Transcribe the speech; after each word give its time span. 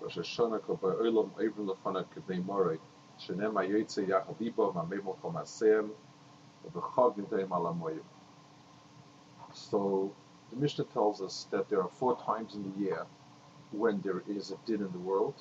Rosh 0.00 0.18
Hashanah 0.18 0.60
Olam 0.62 1.30
Kibnei 2.14 2.78
Yachad 3.18 4.40
Ibo 4.40 4.72
Mamemo 4.72 5.16
So 9.52 10.12
the 10.50 10.56
Mishnah 10.56 10.84
tells 10.84 11.22
us 11.22 11.46
that 11.50 11.68
there 11.68 11.82
are 11.82 11.88
four 11.88 12.16
times 12.20 12.54
in 12.54 12.62
the 12.72 12.78
year 12.78 13.06
when 13.72 14.00
there 14.02 14.22
is 14.28 14.50
a 14.50 14.56
din 14.66 14.82
in 14.82 14.92
the 14.92 14.98
world. 14.98 15.34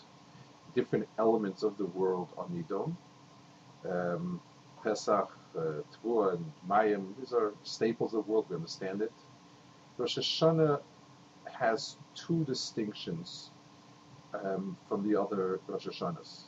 Different 0.73 1.07
elements 1.19 1.63
of 1.63 1.77
the 1.77 1.85
world 1.85 2.29
are 2.37 2.45
Nidom. 2.47 2.95
Um, 3.89 4.41
Pesach, 4.83 5.29
uh, 5.57 5.61
Tvua, 6.03 6.35
and 6.35 6.51
Mayim, 6.67 7.15
these 7.19 7.33
are 7.33 7.53
staples 7.63 8.13
of 8.13 8.25
the 8.25 8.31
world, 8.31 8.45
we 8.49 8.55
understand 8.55 9.01
it. 9.01 9.11
Rosh 9.97 10.17
Hashanah 10.17 10.81
has 11.59 11.97
two 12.15 12.43
distinctions 12.45 13.51
um, 14.43 14.77
from 14.87 15.07
the 15.07 15.19
other 15.19 15.59
Rosh 15.67 15.87
Hashanahs. 15.87 16.43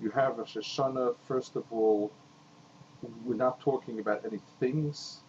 You 0.00 0.10
have 0.10 0.38
Rosh 0.38 0.56
Hashanah, 0.56 1.16
first 1.26 1.56
of 1.56 1.64
all, 1.70 2.10
we're 3.24 3.34
not 3.34 3.60
talking 3.60 4.00
about 4.00 4.24
any 4.24 4.40
things, 4.58 5.20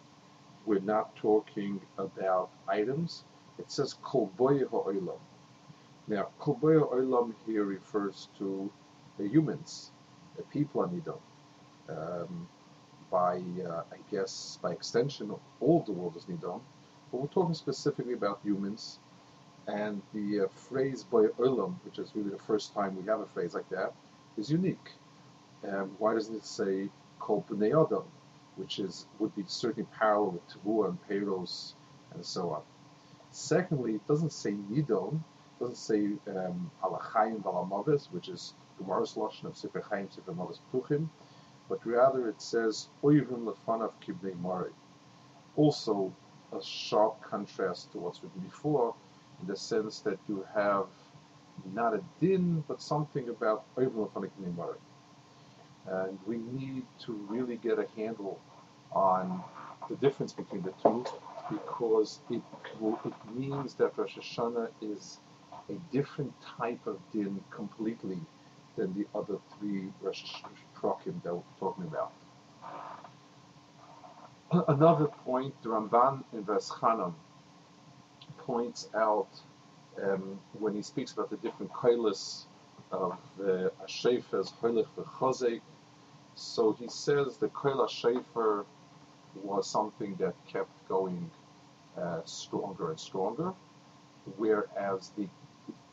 we're 0.66 0.80
not 0.80 1.14
talking 1.16 1.80
about 1.98 2.50
items. 2.68 3.24
It 3.58 3.70
says 3.70 3.94
Kol 4.02 4.30
Boye 4.36 4.60
Ha'olam. 4.70 5.18
Now, 6.08 6.28
Kol 6.38 6.54
Boye 6.54 6.78
Ha'olam 6.78 7.34
here 7.46 7.64
refers 7.64 8.28
to 8.38 8.70
the 9.18 9.26
humans, 9.28 9.90
the 10.36 10.42
people 10.44 10.82
on 10.82 10.90
Nidon. 10.90 11.18
Um, 11.88 12.48
by, 13.10 13.42
uh, 13.68 13.82
I 13.92 13.98
guess, 14.10 14.58
by 14.62 14.72
extension, 14.72 15.34
all 15.60 15.82
the 15.84 15.92
world 15.92 16.16
is 16.16 16.24
Nidon. 16.24 16.60
But 17.10 17.20
we're 17.20 17.26
talking 17.28 17.54
specifically 17.54 18.14
about 18.14 18.40
humans. 18.42 18.98
And 19.66 20.02
the 20.12 20.40
uh, 20.40 20.48
phrase 20.48 21.04
Boy 21.04 21.28
Olam, 21.38 21.76
which 21.84 21.98
is 21.98 22.10
really 22.14 22.30
the 22.30 22.38
first 22.38 22.74
time 22.74 22.96
we 22.96 23.04
have 23.08 23.20
a 23.20 23.26
phrase 23.26 23.54
like 23.54 23.68
that, 23.70 23.92
is 24.36 24.50
unique. 24.50 24.92
Um, 25.66 25.94
why 25.98 26.14
doesn't 26.14 26.34
it 26.34 26.44
say 26.44 26.88
Kol 27.22 27.44
Adam, 27.52 28.02
which 28.56 28.80
is 28.80 29.06
would 29.20 29.34
be 29.36 29.44
certainly 29.46 29.88
parallel 29.96 30.32
with 30.32 30.48
Tavua 30.48 30.88
and 30.88 30.98
Peros 31.08 31.74
and 32.14 32.26
so 32.26 32.50
on. 32.50 32.62
Secondly, 33.30 33.94
it 33.94 34.08
doesn't 34.08 34.32
say 34.32 34.52
Nidon, 34.52 35.14
it 35.14 35.60
doesn't 35.60 35.76
say 35.76 36.10
um, 36.28 36.70
Alachayim 36.82 38.10
which 38.10 38.28
is 38.28 38.54
Gemara's 38.78 39.14
Lashon 39.14 39.44
of 39.44 39.56
Sefer 39.56 39.80
Chaim, 39.88 40.10
Sefer 40.10 40.32
Mavis 40.32 40.60
Puchim, 40.72 41.08
but 41.68 41.86
rather 41.86 42.28
it 42.28 42.42
says 42.42 42.88
Oivim 43.02 43.44
Lefanav 43.44 43.92
Kibnei 44.04 44.38
Mari. 44.40 44.72
Also, 45.56 46.12
a 46.52 46.62
sharp 46.62 47.22
contrast 47.22 47.92
to 47.92 47.98
what's 47.98 48.22
written 48.22 48.40
before, 48.40 48.94
in 49.42 49.48
the 49.48 49.56
sense 49.56 50.00
that 50.00 50.18
you 50.28 50.46
have 50.54 50.86
not 51.74 51.94
a 51.94 52.02
din, 52.20 52.64
but 52.68 52.80
something 52.80 53.28
about 53.28 53.64
And 55.86 56.18
we 56.26 56.38
need 56.38 56.84
to 57.00 57.12
really 57.28 57.56
get 57.56 57.78
a 57.78 57.86
handle 57.96 58.40
on 58.92 59.42
the 59.88 59.96
difference 59.96 60.32
between 60.32 60.62
the 60.62 60.72
two, 60.82 61.04
because 61.50 62.20
it, 62.30 62.42
will, 62.80 62.98
it 63.04 63.12
means 63.34 63.74
that 63.74 63.96
Rosh 63.98 64.16
Hashanah 64.16 64.68
is 64.80 65.18
a 65.68 65.74
different 65.92 66.32
type 66.40 66.86
of 66.86 66.98
din 67.12 67.42
completely 67.50 68.18
than 68.76 68.94
the 68.94 69.06
other 69.18 69.38
three 69.58 69.88
Rosh 70.00 70.24
Prokim 70.76 71.22
that 71.22 71.34
we're 71.34 71.42
talking 71.58 71.84
about. 71.84 72.12
Another 74.68 75.06
point, 75.06 75.54
the 75.62 75.68
Ramban 75.70 76.24
in 76.32 76.44
Veschanan 76.44 77.14
points 78.46 78.88
out 78.94 79.28
um, 80.02 80.38
when 80.58 80.74
he 80.74 80.82
speaks 80.82 81.12
about 81.12 81.30
the 81.30 81.36
different 81.36 81.72
kailas 81.72 82.44
of 82.90 83.18
the 83.38 83.66
uh, 83.66 83.86
Ashefes, 83.86 84.52
Holich. 84.60 85.60
So 86.34 86.72
he 86.72 86.88
says 86.88 87.36
the 87.36 87.48
Kaila 87.48 87.88
Shefer 87.88 88.64
was 89.42 89.68
something 89.68 90.16
that 90.16 90.34
kept 90.46 90.70
going 90.88 91.30
uh, 91.96 92.20
stronger 92.24 92.90
and 92.90 92.98
stronger, 93.00 93.52
whereas 94.36 95.10
the 95.16 95.28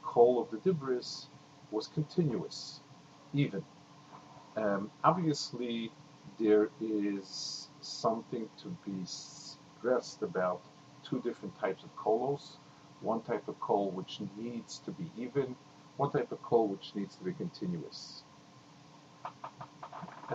call 0.04 0.42
of 0.42 0.50
the 0.52 0.58
Dibris 0.58 1.28
was 1.72 1.88
continuous, 1.88 2.80
even. 3.34 3.64
Um, 4.56 4.92
obviously, 5.04 5.92
there 6.40 6.70
is 6.82 7.70
something 7.82 8.50
to 8.62 8.68
be 8.86 9.06
stressed 9.06 10.22
about 10.22 10.62
two 11.04 11.20
different 11.22 11.58
types 11.60 11.84
of 11.84 11.96
kolos. 11.96 12.58
One 13.02 13.22
type 13.22 13.48
of 13.48 13.60
kol 13.60 13.92
which 13.92 14.20
needs 14.38 14.80
to 14.80 14.92
be 14.92 15.10
even, 15.18 15.56
one 15.98 16.12
type 16.12 16.32
of 16.32 16.42
kol 16.44 16.68
which 16.68 16.92
needs 16.96 17.16
to 17.16 17.24
be 17.24 17.32
continuous. 17.34 18.24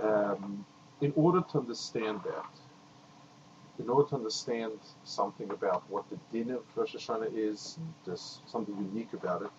Um, 0.02 0.64
in 1.00 1.12
order 1.16 1.42
to 1.52 1.58
understand 1.58 2.20
that, 2.24 2.46
in 3.78 3.88
order 3.90 4.08
to 4.10 4.16
understand 4.16 4.72
something 5.04 5.50
about 5.50 5.82
what 5.90 6.04
the 6.08 6.18
din 6.32 6.50
of 6.50 6.62
Rosh 6.74 6.94
Hashanah 6.94 7.36
is, 7.36 7.78
there's 8.06 8.40
something 8.46 8.74
unique 8.76 9.12
about 9.12 9.42
it, 9.42 9.50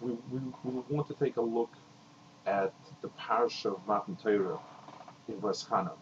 we, 0.00 0.12
we, 0.30 0.40
we 0.64 0.82
want 0.88 1.08
to 1.08 1.14
take 1.14 1.36
a 1.36 1.40
look 1.40 1.70
at 2.46 2.74
the 3.00 3.08
parsha 3.08 3.66
of 3.66 3.80
Matan 3.86 4.16
Torah 4.16 4.58
in 5.28 5.34
Veschanan. 5.36 5.96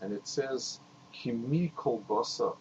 And 0.00 0.12
it 0.12 0.26
says, 0.26 0.80
Kimi 1.12 1.72
kol 1.76 2.04
basa 2.08 2.56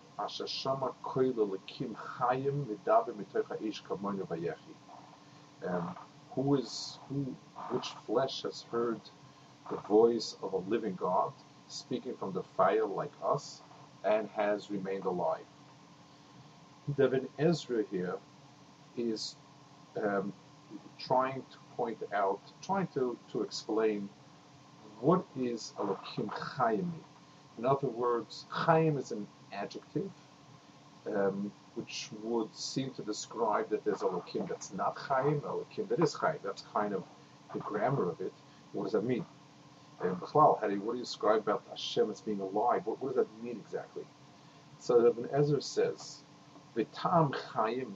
Um, 5.67 5.95
who 6.33 6.55
is, 6.55 6.99
who, 7.07 7.35
which 7.69 7.87
flesh 8.05 8.43
has 8.43 8.63
heard 8.71 9.01
the 9.69 9.77
voice 9.77 10.35
of 10.41 10.53
a 10.53 10.57
living 10.57 10.95
God 10.95 11.31
speaking 11.67 12.15
from 12.17 12.33
the 12.33 12.43
fire 12.43 12.85
like 12.85 13.11
us 13.23 13.61
and 14.03 14.29
has 14.29 14.69
remained 14.69 15.05
alive. 15.05 15.45
Devin 16.97 17.27
Ezra 17.39 17.83
here 17.91 18.17
is 18.97 19.35
um, 20.01 20.33
trying 20.99 21.43
to 21.51 21.57
point 21.75 21.99
out, 22.13 22.41
trying 22.61 22.87
to, 22.87 23.17
to 23.31 23.41
explain 23.41 24.09
what 24.99 25.23
is 25.35 25.73
Elokim 25.79 26.29
Chaim. 26.31 26.93
In 27.57 27.65
other 27.65 27.87
words, 27.87 28.45
Chaim 28.49 28.97
is 28.97 29.11
an 29.11 29.27
adjective 29.51 30.09
um, 31.07 31.51
which 31.75 32.09
would 32.23 32.53
seem 32.56 32.91
to 32.91 33.01
describe 33.01 33.69
that 33.69 33.84
there's 33.84 34.00
Elokim 34.00 34.47
that's 34.47 34.73
not 34.73 34.97
Chaim, 34.97 35.41
Elokim 35.41 35.88
that 35.89 36.00
is 36.00 36.13
Chaim. 36.13 36.38
That's 36.44 36.63
kind 36.73 36.94
of 36.94 37.03
the 37.53 37.59
grammar 37.59 38.09
of 38.09 38.22
it. 38.22 38.34
What 38.73 38.84
does 38.84 38.94
that 38.94 39.03
mean? 39.03 39.25
And 40.01 40.16
Bechlal, 40.19 40.59
what 40.61 40.94
do 40.94 40.97
you 40.97 41.03
describe 41.03 41.41
about 41.41 41.63
Hashem 41.69 42.09
as 42.11 42.22
being 42.22 42.40
alive? 42.40 42.85
What, 42.85 43.01
what 43.01 43.16
does 43.16 43.25
that 43.25 43.44
mean 43.44 43.59
exactly? 43.63 44.03
So 44.79 45.06
Ibn 45.06 45.29
Ezra 45.31 45.61
says, 45.61 46.22
Vitam 46.75 47.35
Chaim, 47.35 47.95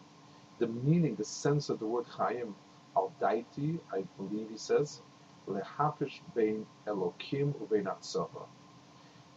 the 0.59 0.67
meaning, 0.67 1.15
the 1.15 1.25
sense 1.25 1.69
of 1.69 1.79
the 1.79 1.85
word 1.85 2.05
Chaim, 2.05 2.55
al 2.95 3.11
daiti, 3.21 3.79
I 3.93 4.03
believe 4.17 4.49
he 4.51 4.57
says, 4.57 5.01
lehapish 5.47 6.21
bein 6.35 6.65
Elokim 6.87 7.53
ubein. 7.55 7.87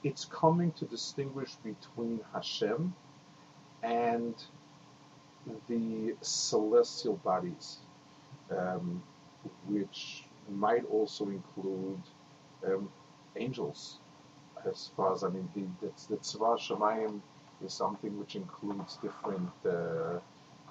It's 0.04 0.24
coming 0.24 0.72
to 0.72 0.84
distinguish 0.84 1.56
between 1.56 2.20
Hashem 2.32 2.94
and 3.82 4.34
the 5.68 6.14
celestial 6.20 7.16
bodies, 7.16 7.78
um, 8.50 9.02
which 9.66 10.24
might 10.48 10.84
also 10.86 11.28
include 11.28 12.00
um, 12.66 12.90
angels. 13.36 13.98
As 14.64 14.90
far 14.96 15.12
as 15.14 15.24
I 15.24 15.28
mean, 15.28 15.48
the 15.54 15.86
the, 15.86 15.92
the 16.08 16.16
Tzva 16.16 16.58
Shemayim 16.58 17.20
is 17.64 17.72
something 17.72 18.18
which 18.18 18.36
includes 18.36 18.96
different 18.96 19.50
uh, 19.64 20.18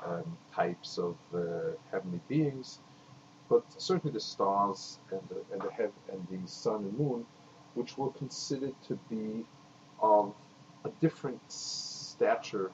um, 0.06 0.38
types 0.53 0.97
of 0.97 1.15
uh, 1.33 1.71
heavenly 1.91 2.19
beings, 2.27 2.80
but 3.50 3.63
certainly 3.77 4.13
the 4.13 4.19
stars 4.19 5.00
and 5.12 5.21
the 5.30 5.53
and 5.53 5.62
the 5.62 5.91
and 6.13 6.27
the 6.31 6.50
sun 6.50 6.75
and 6.85 6.97
moon, 6.97 7.25
which 7.77 7.97
were 7.97 8.09
considered 8.12 8.74
to 8.88 8.95
be 9.09 9.45
of 10.01 10.33
a 10.83 10.89
different 11.00 11.39
stature 11.47 12.71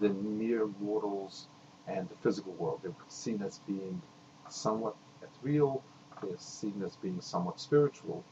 than 0.00 0.38
mere 0.38 0.66
mortals 0.80 1.46
and 1.86 2.08
the 2.08 2.14
physical 2.22 2.52
world. 2.54 2.80
They 2.82 2.88
were 2.88 2.94
seen 3.08 3.42
as 3.42 3.58
being 3.66 4.00
somewhat 4.48 4.96
ethereal, 5.22 5.82
they're 6.22 6.38
seen 6.38 6.82
as 6.84 6.96
being 6.96 7.20
somewhat 7.20 7.60
spiritual. 7.60 8.24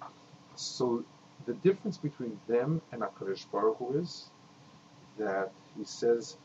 So 0.57 1.05
the 1.47 1.55
difference 1.55 1.99
between 1.99 2.41
them 2.49 2.81
and 2.91 3.03
HaKadosh 3.03 3.45
Baruch 3.53 3.77
Hu 3.79 3.99
is 3.99 4.31
that 5.19 5.53
he 5.77 5.85
says 5.85 6.37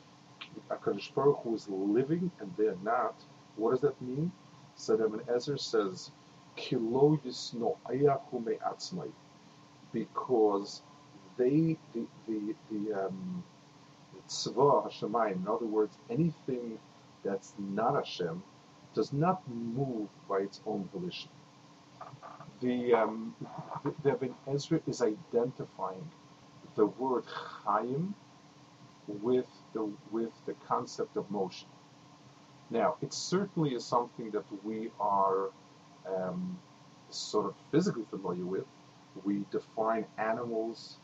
HaKadosh 0.70 1.14
Baruch 1.14 1.40
Hu 1.44 1.56
is 1.56 1.68
living 1.70 2.32
and 2.40 2.54
they're 2.58 2.76
not. 2.84 3.16
What 3.56 3.72
does 3.72 3.82
that 3.82 4.02
mean? 4.02 4.32
So 4.76 4.98
that 4.98 5.30
Ezra 5.34 5.58
says, 5.58 6.12
Kilo 6.56 7.20
yisno'ayahu 7.26 8.46
me'atzmai, 8.46 9.12
because 9.94 10.82
they, 11.38 11.78
the, 11.94 12.06
the, 12.28 12.56
the, 12.72 13.06
um, 13.06 13.44
Hashemayim, 14.28 15.38
in 15.38 15.48
other 15.48 15.66
words, 15.66 15.96
anything 16.10 16.78
that's 17.24 17.54
not 17.58 17.96
Hashem, 17.96 18.44
does 18.94 19.14
not 19.14 19.42
move 19.48 20.10
by 20.28 20.40
its 20.40 20.62
own 20.66 20.90
volition. 20.94 21.30
The, 22.62 22.94
um, 22.94 23.36
the, 24.04 24.12
the 24.18 24.30
Ezra 24.52 24.82
is 24.88 25.02
identifying 25.02 26.10
the 26.76 26.86
word 26.86 27.24
Chaim 27.66 28.14
with 29.08 29.48
the 29.74 29.92
with 30.12 30.32
the 30.46 30.54
concept 30.68 31.18
of 31.18 31.30
motion. 31.32 31.68
Now, 32.70 32.96
it 33.02 33.14
certainly 33.14 33.74
is 33.74 33.84
something 33.84 34.30
that 34.32 34.46
we 34.64 34.92
are 35.00 35.50
um, 36.08 36.60
sort 37.10 37.48
of 37.48 37.56
physically 37.72 38.06
familiar 38.10 38.46
with. 38.46 38.66
We 39.26 39.46
define 39.52 40.06
animals 40.18 40.98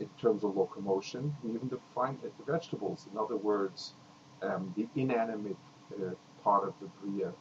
in 0.00 0.08
terms 0.20 0.44
of 0.44 0.56
locomotion. 0.56 1.36
We 1.42 1.54
even 1.54 1.68
define 1.68 2.18
the 2.22 2.52
vegetables. 2.52 3.06
In 3.12 3.18
other 3.18 3.36
words, 3.36 3.94
um, 4.42 4.72
the 4.76 4.86
inanimate 5.00 5.56
uh, 5.92 6.10
part 6.44 6.68
of 6.68 6.74
the 6.80 6.86
bria 7.00 7.32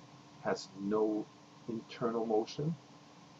has 0.43 0.69
no 0.81 1.25
internal 1.69 2.25
motion. 2.25 2.75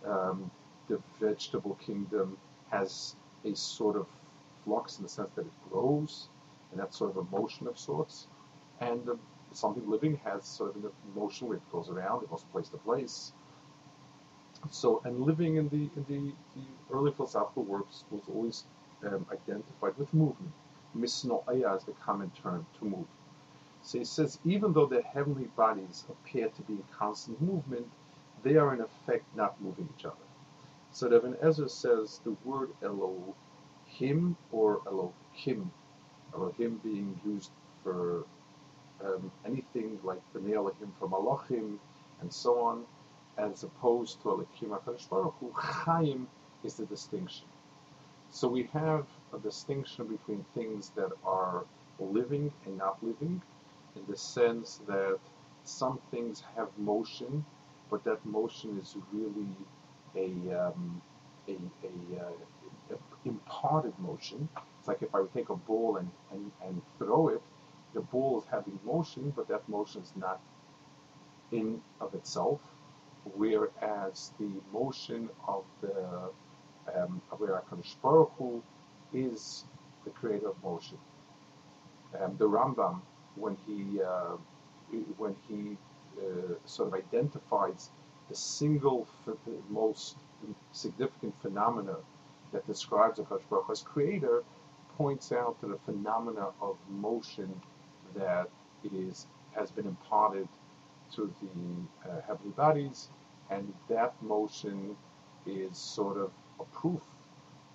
Um, 0.06 0.52
the 0.88 1.02
vegetable 1.20 1.76
kingdom 1.76 2.38
has 2.70 3.16
a 3.46 3.56
sort 3.56 3.96
of 3.96 4.08
flux 4.64 4.98
in 4.98 5.04
the 5.04 5.10
sense 5.10 5.30
that 5.36 5.42
it 5.46 5.70
grows, 5.70 6.30
and 6.72 6.80
that's 6.80 6.98
sort 6.98 7.12
of 7.12 7.18
a 7.18 7.24
motion 7.36 7.68
of 7.68 7.78
sorts. 7.78 8.28
And 8.82 9.10
something 9.54 9.90
living 9.90 10.20
has 10.24 10.46
sort 10.46 10.76
of 10.76 10.86
a 10.86 11.20
motion 11.20 11.48
where 11.48 11.58
it 11.58 11.72
goes 11.72 11.90
around, 11.90 12.24
it 12.24 12.30
goes 12.30 12.44
place 12.52 12.70
to 12.70 12.78
place. 12.78 13.34
So, 14.72 15.02
and 15.06 15.22
living 15.22 15.58
in 15.58 15.70
the 15.70 15.90
in 15.96 16.06
the, 16.08 16.34
the 16.60 16.96
early 16.96 17.12
philosophical 17.12 17.64
works 17.64 18.04
was 18.12 18.22
always 18.34 18.64
um, 19.06 19.26
identified 19.32 19.98
with 19.98 20.14
movement. 20.14 20.54
Misno'aya 20.96 21.78
is 21.78 21.84
the 21.84 21.94
common 22.04 22.32
term 22.42 22.66
to 22.80 22.86
move. 22.86 23.08
So 23.84 24.00
he 24.00 24.06
says, 24.06 24.40
even 24.46 24.74
though 24.74 24.86
the 24.86 25.02
heavenly 25.02 25.46
bodies 25.56 26.04
appear 26.10 26.50
to 26.50 26.62
be 26.64 26.74
in 26.74 26.84
constant 26.98 27.42
movement, 27.42 27.88
they 28.44 28.56
are 28.56 28.74
in 28.74 28.82
effect 28.82 29.24
not 29.36 29.62
moving 29.62 29.88
each 29.98 30.06
other. 30.06 30.16
So 30.92 31.08
when 31.20 31.38
Ezra 31.42 31.70
says 31.70 32.20
the 32.24 32.36
word 32.44 32.72
Elohim 32.84 34.36
or 34.52 34.82
Elohim, 34.88 35.72
Elohim 36.34 36.82
being 36.84 37.20
used 37.26 37.52
for 37.84 38.26
um, 39.04 39.32
anything 39.46 40.00
like 40.04 40.22
the 40.34 40.40
Elohim 40.54 40.94
from 41.00 41.14
Elohim 41.14 41.80
and 42.22 42.34
so 42.34 42.60
on, 42.60 42.86
as 43.38 43.64
opposed 43.64 44.22
to 44.22 44.30
Elohim 44.32 44.70
HaKadosh 44.72 45.10
Baruch 45.10 45.36
Hu, 45.40 45.52
Chaim 45.54 46.28
is 46.64 46.76
the 46.76 46.86
distinction. 46.86 47.46
So 48.30 48.48
we 48.48 48.64
have 48.74 49.06
a 49.34 49.40
distinction 49.40 50.08
between 50.08 50.46
things 50.54 50.92
that 50.96 51.12
are 51.24 51.66
living 52.00 52.52
and 52.66 52.78
not 52.78 53.02
living, 53.04 53.42
in 53.96 54.04
the 54.08 54.18
sense 54.18 54.82
that 54.88 55.20
some 55.64 56.00
things 56.12 56.44
have 56.56 56.70
motion, 56.78 57.46
but 57.90 58.04
that 58.04 58.26
motion 58.26 58.78
is 58.80 58.96
really 59.12 59.48
a, 60.16 60.68
um, 60.68 61.02
a, 61.48 61.54
a, 61.54 62.22
uh, 62.22 62.96
a, 62.96 63.28
imparted 63.28 63.94
motion. 64.00 64.48
It's 64.80 64.88
like 64.88 65.02
if 65.02 65.14
I 65.14 65.22
would 65.22 65.34
take 65.34 65.50
a 65.50 65.56
ball 65.56 65.98
and, 65.98 66.10
and, 66.32 66.52
and 66.64 66.82
throw 66.98 67.30
it, 67.30 67.42
the 67.94 68.02
ball 68.02 68.40
is 68.40 68.46
having 68.50 68.80
motion, 68.86 69.34
but 69.36 69.48
that 69.48 69.68
motion 69.68 70.02
is 70.02 70.14
not 70.16 70.40
in 71.52 71.82
of 72.02 72.14
itself, 72.14 72.60
whereas 73.36 74.32
the 74.40 74.50
motion 74.72 75.30
of 75.48 75.64
the 75.82 76.30
um, 76.96 77.22
Baruch 78.02 78.32
Hu 78.38 78.64
is 79.14 79.66
the 80.06 80.12
creator 80.12 80.50
of 80.50 80.64
motion. 80.64 80.98
Um, 82.20 82.36
the 82.38 82.48
Rambam, 82.48 83.02
when 83.36 83.58
he 83.66 84.02
uh, 84.02 84.38
when 85.18 85.36
he 85.48 85.78
uh, 86.20 86.54
sort 86.66 86.88
of 86.88 86.94
identifies 86.94 87.90
the 88.30 88.36
single 88.36 89.08
most 89.70 90.16
significant 90.72 91.34
phenomena 91.42 91.96
that 92.54 92.66
describes 92.68 93.20
HaKadosh 93.20 93.42
Baruch 93.50 93.70
as 93.70 93.82
creator, 93.82 94.44
points 94.98 95.32
out 95.32 95.60
to 95.62 95.68
the 95.68 95.78
phenomena 95.86 96.48
of 96.62 96.78
motion 96.90 97.62
that 98.16 98.50
is 98.84 99.28
has 99.56 99.72
been 99.72 99.86
imparted 99.86 100.48
to 101.16 101.34
the 101.42 102.10
uh, 102.10 102.22
heavenly 102.28 102.52
bodies, 102.52 103.10
and 103.50 103.74
that 103.90 104.14
motion 104.22 104.96
is 105.46 105.78
sort 105.78 106.18
of 106.18 106.32
a 106.60 106.64
proof 106.66 107.02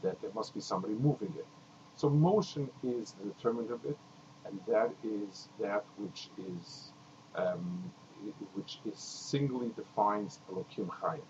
that 0.03 0.21
there 0.21 0.31
must 0.35 0.55
be 0.55 0.61
somebody 0.61 0.95
moving 0.95 1.33
it. 1.39 1.47
So 1.95 2.09
motion 2.11 2.71
is 2.83 3.13
the 3.13 3.31
determinant 3.31 3.73
of 3.73 3.85
it, 3.85 3.99
and 4.47 4.59
that 4.67 4.91
is 5.05 5.49
that 5.61 5.85
which 5.97 6.29
is 6.39 6.93
um, 7.35 7.93
which 8.55 8.79
is 8.85 8.99
singly 8.99 9.71
defines 9.77 10.41
Elokim 10.51 10.89
Chayim. 10.89 11.21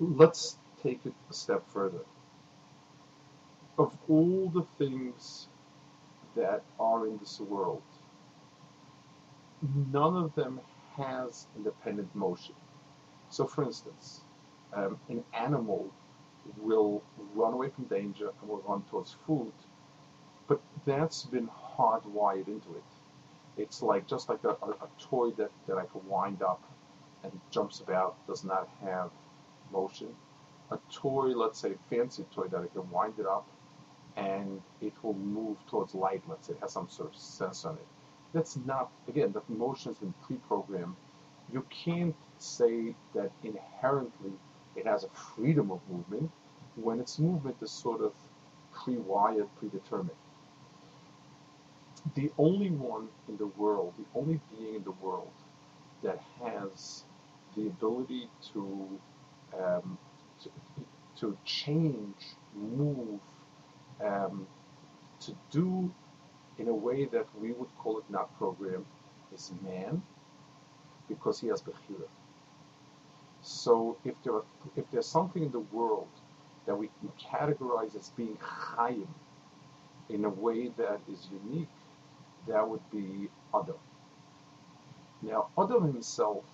Let's 0.00 0.56
take 0.82 1.00
it 1.04 1.12
a 1.30 1.34
step 1.34 1.62
further. 1.72 2.00
Of 3.78 3.96
all 4.08 4.50
the 4.50 4.64
things 4.78 5.48
that 6.36 6.62
are 6.78 7.06
in 7.06 7.18
this 7.18 7.40
world, 7.40 7.82
none 9.92 10.16
of 10.16 10.34
them 10.34 10.60
has 10.96 11.46
independent 11.56 12.14
motion. 12.14 12.54
So, 13.30 13.46
for 13.46 13.64
instance, 13.64 14.20
um, 14.72 14.98
an 15.08 15.24
animal 15.32 15.90
will 16.58 17.02
run 17.34 17.54
away 17.54 17.70
from 17.70 17.84
danger 17.84 18.30
and 18.40 18.48
will 18.48 18.62
run 18.68 18.82
towards 18.90 19.16
food, 19.26 19.52
but 20.46 20.60
that's 20.84 21.24
been 21.24 21.48
hardwired 21.48 22.48
into 22.48 22.74
it. 22.74 22.84
It's 23.56 23.82
like 23.82 24.06
just 24.06 24.28
like 24.28 24.44
a, 24.44 24.50
a, 24.50 24.70
a 24.70 24.88
toy 25.00 25.30
that, 25.32 25.50
that 25.66 25.78
I 25.78 25.86
can 25.86 26.06
wind 26.08 26.42
up 26.42 26.62
and 27.22 27.32
jumps 27.50 27.80
about 27.80 28.16
does 28.26 28.44
not 28.44 28.68
have 28.82 29.10
motion. 29.72 30.14
A 30.70 30.78
toy, 30.92 31.28
let's 31.28 31.58
say 31.58 31.74
fancy 31.88 32.24
toy 32.34 32.48
that 32.48 32.60
I 32.60 32.66
can 32.66 32.90
wind 32.90 33.14
it 33.18 33.26
up 33.26 33.46
and 34.16 34.60
it 34.80 34.92
will 35.02 35.14
move 35.14 35.56
towards 35.68 35.94
light, 35.94 36.22
let's 36.28 36.46
say, 36.46 36.52
it 36.54 36.60
has 36.60 36.72
some 36.72 36.88
sort 36.88 37.12
of 37.12 37.16
sense 37.16 37.64
on 37.64 37.74
it. 37.74 37.86
That's 38.34 38.58
not, 38.66 38.90
again, 39.08 39.32
the 39.32 39.42
motion 39.48 39.92
has 39.92 39.98
been 39.98 40.14
pre-programmed. 40.26 40.96
You 41.52 41.64
can't 41.70 42.16
say 42.38 42.96
that 43.14 43.30
inherently 43.44 44.32
it 44.74 44.86
has 44.86 45.04
a 45.04 45.08
freedom 45.08 45.70
of 45.70 45.80
movement 45.88 46.30
when 46.74 47.00
its 47.00 47.20
movement 47.20 47.56
is 47.62 47.70
sort 47.70 48.02
of 48.02 48.12
pre-wired, 48.72 49.48
predetermined. 49.58 50.18
The 52.16 52.32
only 52.36 52.70
one 52.70 53.08
in 53.28 53.36
the 53.36 53.46
world, 53.46 53.94
the 53.98 54.18
only 54.18 54.40
being 54.50 54.74
in 54.76 54.84
the 54.84 54.90
world 54.90 55.30
that 56.02 56.20
has 56.42 57.04
the 57.56 57.68
ability 57.68 58.28
to 58.52 59.00
um, 59.58 59.96
to, 60.42 60.50
to, 61.20 61.38
change, 61.44 62.16
move, 62.54 63.20
um, 64.04 64.46
to 65.20 65.36
do 65.52 65.92
in 66.58 66.68
a 66.68 66.74
way 66.74 67.06
that 67.06 67.26
we 67.40 67.52
would 67.52 67.68
call 67.78 67.98
it 67.98 68.04
not 68.08 68.36
programmed 68.38 68.86
is 69.34 69.52
man, 69.62 70.02
because 71.08 71.40
he 71.40 71.48
has 71.48 71.62
bechira. 71.62 72.08
So 73.42 73.98
if 74.04 74.14
there 74.22 74.34
are, 74.34 74.44
if 74.76 74.90
there's 74.90 75.06
something 75.06 75.42
in 75.42 75.52
the 75.52 75.60
world 75.60 76.08
that 76.66 76.74
we 76.74 76.88
can 77.00 77.10
categorize 77.20 77.94
as 77.96 78.08
being 78.10 78.38
chayim 78.38 79.08
in 80.08 80.24
a 80.24 80.30
way 80.30 80.68
that 80.78 81.00
is 81.10 81.28
unique, 81.44 81.68
that 82.48 82.66
would 82.68 82.88
be 82.90 83.28
Adam. 83.54 83.76
Now, 85.22 85.48
Adam 85.58 85.92
himself 85.92 86.44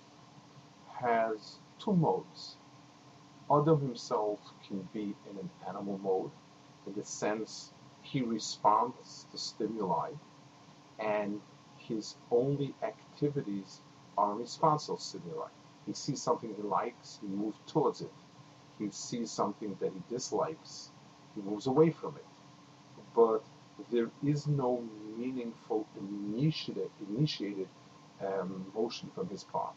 has 0.99 1.57
two 1.79 1.93
modes. 1.93 2.55
Adam 3.51 3.81
himself 3.81 4.39
can 4.67 4.87
be 4.93 5.15
in 5.29 5.37
an 5.37 5.49
animal 5.67 5.97
mode, 5.97 6.31
in 6.87 6.93
the 6.99 7.05
sense 7.05 7.71
he 8.11 8.21
responds 8.21 9.25
to 9.31 9.37
stimuli, 9.37 10.11
and 10.99 11.41
his 11.77 12.15
only 12.29 12.75
activities 12.83 13.79
are 14.17 14.37
to 14.37 14.97
stimuli. 14.99 15.47
He 15.85 15.93
sees 15.93 16.21
something 16.21 16.53
he 16.53 16.61
likes, 16.61 17.19
he 17.21 17.27
moves 17.27 17.57
towards 17.67 18.01
it. 18.01 18.11
He 18.77 18.89
sees 18.91 19.31
something 19.31 19.77
that 19.79 19.93
he 19.93 20.01
dislikes, 20.13 20.91
he 21.35 21.41
moves 21.41 21.67
away 21.67 21.91
from 21.91 22.15
it. 22.17 22.25
But 23.15 23.43
there 23.91 24.09
is 24.23 24.45
no 24.47 24.83
meaningful 25.17 25.87
initiated, 25.97 26.89
initiated 27.09 27.67
um, 28.21 28.65
motion 28.75 29.09
from 29.15 29.29
his 29.29 29.43
part. 29.43 29.73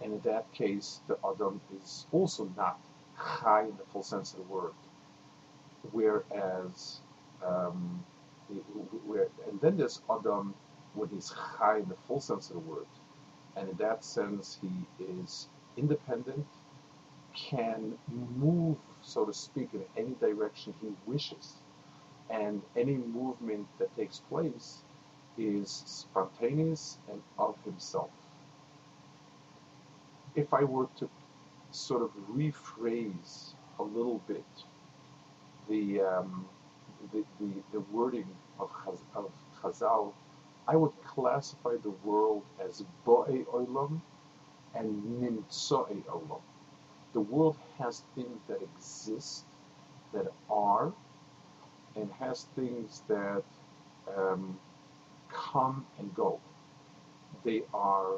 And 0.00 0.14
in 0.14 0.20
that 0.20 0.50
case, 0.52 1.00
the 1.08 1.18
Adam 1.24 1.60
is 1.76 2.06
also 2.10 2.50
not 2.56 2.78
high 3.16 3.64
in 3.64 3.76
the 3.76 3.84
full 3.92 4.02
sense 4.02 4.32
of 4.32 4.38
the 4.38 4.52
word. 4.52 4.72
Whereas, 5.92 7.00
um, 7.42 8.04
and 8.50 9.60
then 9.60 9.76
there's 9.76 10.00
Adam 10.10 10.54
when 10.94 11.08
he's 11.08 11.30
high 11.30 11.78
in 11.78 11.88
the 11.88 11.96
full 12.06 12.20
sense 12.20 12.50
of 12.50 12.54
the 12.54 12.60
word. 12.60 12.86
And 13.56 13.68
in 13.68 13.76
that 13.76 14.04
sense, 14.04 14.58
he 14.60 15.04
is 15.04 15.48
independent, 15.76 16.46
can 17.34 17.96
move, 18.38 18.76
so 19.02 19.24
to 19.24 19.32
speak, 19.32 19.70
in 19.74 19.84
any 19.96 20.14
direction 20.20 20.74
he 20.80 20.92
wishes. 21.06 21.54
And 22.30 22.62
any 22.76 22.96
movement 22.96 23.66
that 23.78 23.94
takes 23.96 24.18
place 24.18 24.78
is 25.36 25.82
spontaneous 25.86 26.98
and 27.10 27.22
of 27.38 27.56
himself. 27.64 28.10
If 30.34 30.52
I 30.52 30.64
were 30.64 30.88
to 30.98 31.08
sort 31.70 32.02
of 32.02 32.10
rephrase 32.32 33.52
a 33.78 33.82
little 33.82 34.20
bit 34.26 34.44
the 35.68 36.00
um, 36.00 36.46
the, 37.12 37.24
the, 37.40 37.50
the, 37.72 37.80
wording 37.80 38.26
of, 38.58 38.70
Chaz, 38.70 38.98
of 39.14 39.30
Chazal, 39.60 40.12
I 40.66 40.76
would 40.76 40.92
classify 41.06 41.76
the 41.82 41.90
world 42.04 42.42
as 42.64 42.82
Bo'e 43.06 43.44
Olam 43.46 44.00
and 44.74 45.02
Nimtsoe 45.20 46.02
Olam. 46.04 46.40
The 47.12 47.20
world 47.20 47.56
has 47.78 48.02
things 48.14 48.40
that 48.48 48.60
exist, 48.62 49.44
that 50.12 50.26
are, 50.50 50.92
and 51.96 52.10
has 52.18 52.46
things 52.56 53.02
that 53.08 53.44
um, 54.16 54.58
come 55.30 55.86
and 55.98 56.14
go. 56.14 56.40
They 57.44 57.62
are 57.72 58.14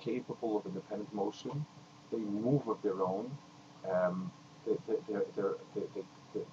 capable 0.00 0.58
of 0.58 0.66
independent 0.66 1.12
motion. 1.14 1.66
They 2.12 2.18
move 2.18 2.68
of 2.68 2.80
their 2.82 3.02
own. 3.02 3.30
Um, 3.90 4.30
they, 4.66 4.76
they, 4.86 4.94
they, 5.08 5.80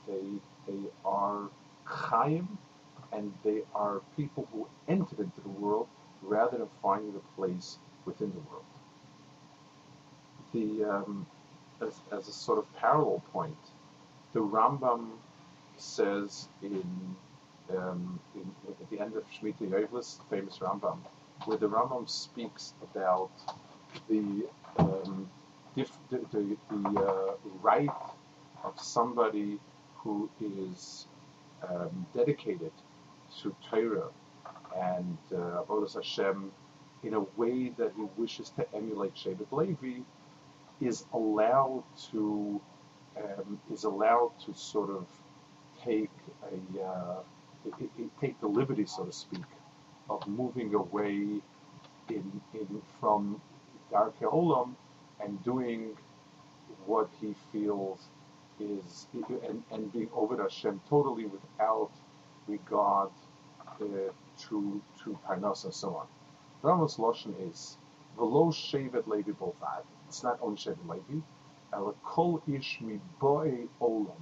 they, 0.07 0.21
they, 0.67 0.73
are 1.03 1.49
chayim, 1.87 2.47
and 3.11 3.33
they 3.43 3.61
are 3.73 4.01
people 4.15 4.47
who 4.51 4.67
entered 4.87 5.19
into 5.19 5.41
the 5.41 5.49
world 5.49 5.87
rather 6.21 6.57
than 6.57 6.67
finding 6.81 7.15
a 7.15 7.35
place 7.39 7.77
within 8.05 8.31
the 8.31 8.39
world. 8.49 8.65
The, 10.53 10.89
um, 10.89 11.27
as, 11.81 11.93
as 12.11 12.27
a 12.27 12.31
sort 12.31 12.59
of 12.59 12.75
parallel 12.77 13.23
point, 13.31 13.57
the 14.33 14.39
Rambam 14.39 15.11
says 15.77 16.47
in 16.61 17.15
um, 17.75 18.19
in, 18.35 18.51
at 18.69 18.89
the 18.89 18.99
end 18.99 19.15
of 19.15 19.23
Shemitah 19.31 19.61
Yovlis, 19.61 20.17
the 20.17 20.35
famous 20.35 20.59
Rambam, 20.59 20.99
where 21.45 21.57
the 21.57 21.67
Rambam 21.67 22.07
speaks 22.07 22.73
about 22.83 23.31
the 24.07 24.47
um, 24.77 25.29
the, 25.75 25.87
the, 26.11 26.57
the 26.69 26.99
uh, 27.01 27.33
right 27.61 27.89
of 28.63 28.79
somebody 28.79 29.59
who 29.97 30.29
is 30.39 31.07
um, 31.69 32.05
dedicated 32.15 32.71
to 33.41 33.55
Torah 33.69 34.09
and 34.75 35.17
uh, 35.31 35.63
Avodas 35.63 35.95
Hashem 35.95 36.51
in 37.03 37.13
a 37.13 37.21
way 37.37 37.69
that 37.77 37.93
he 37.95 38.05
wishes 38.17 38.49
to 38.51 38.65
emulate 38.75 39.15
Shevet 39.15 39.51
Levi 39.51 40.01
is 40.81 41.05
allowed 41.13 41.83
to 42.11 42.61
um, 43.17 43.59
is 43.71 43.85
allowed 43.85 44.31
to 44.45 44.53
sort 44.53 44.89
of 44.89 45.07
take 45.83 46.11
a 46.51 46.81
uh, 46.83 47.19
it, 47.65 47.89
it, 47.97 48.09
take 48.19 48.39
the 48.41 48.47
liberty, 48.47 48.85
so 48.85 49.05
to 49.05 49.11
speak, 49.11 49.43
of 50.09 50.27
moving 50.27 50.73
away 50.73 51.41
in, 52.09 52.41
in 52.53 52.81
from 52.99 53.41
Darkei 53.91 54.31
Olam 54.31 54.75
and 55.23 55.43
doing 55.43 55.97
what 56.85 57.09
he 57.21 57.33
feels 57.51 57.99
is 58.59 59.07
and, 59.13 59.63
and 59.71 59.91
being 59.91 60.09
over 60.13 60.41
Hashem 60.41 60.81
totally 60.89 61.25
without 61.25 61.91
regard 62.47 63.11
uh, 63.67 63.85
to 64.47 64.81
to 65.03 65.19
Parnas 65.27 65.65
and 65.65 65.73
so 65.73 65.95
on. 65.95 66.07
Ramos 66.61 66.97
Loshen 66.97 67.33
is 67.49 67.77
Velo 68.17 68.51
Shevet 68.51 69.07
Levi 69.07 69.31
Bolvad. 69.31 69.83
It's 70.07 70.23
not 70.23 70.39
only 70.41 70.57
Shevet 70.57 70.87
Levi. 70.87 71.21
El 71.73 71.95
Kol 72.03 72.41
Ish 72.47 72.79
Mi 72.81 72.99
Boe 73.19 73.67
Olam. 73.81 74.21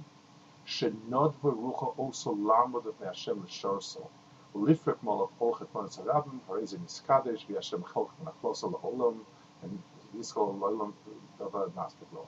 Shenod 0.66 1.34
Verucha 1.42 1.96
also 1.98 2.34
Lamod 2.34 2.86
of 2.86 2.94
Hashem 3.04 3.42
L'Shorso. 3.42 4.08
Lifrek 4.54 4.98
Molach 5.04 5.30
Olchet 5.40 5.72
Man 5.74 5.88
Sarabim, 5.88 6.40
Harizim 6.48 6.80
Iskadesh, 6.86 7.46
V'Hashem 7.46 7.82
Chalch 7.82 8.10
Nachlosa 8.24 8.72
La'olam, 8.72 9.18
and 9.62 9.82
Yisrael 10.16 10.58
La'olam 10.58 10.92
Dava 11.38 11.70
Naspik 11.72 12.26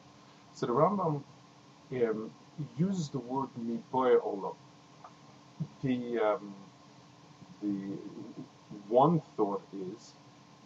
So 0.53 0.67
the 0.67 0.73
Rambam 0.73 1.23
um, 1.93 2.31
uses 2.77 3.09
the 3.11 3.19
word 3.19 3.49
Miboy 3.59 4.21
Olam. 4.21 4.57
The, 5.83 6.19
um, 6.19 6.55
the 7.63 7.97
one 8.89 9.23
thought 9.37 9.63
is 9.95 10.15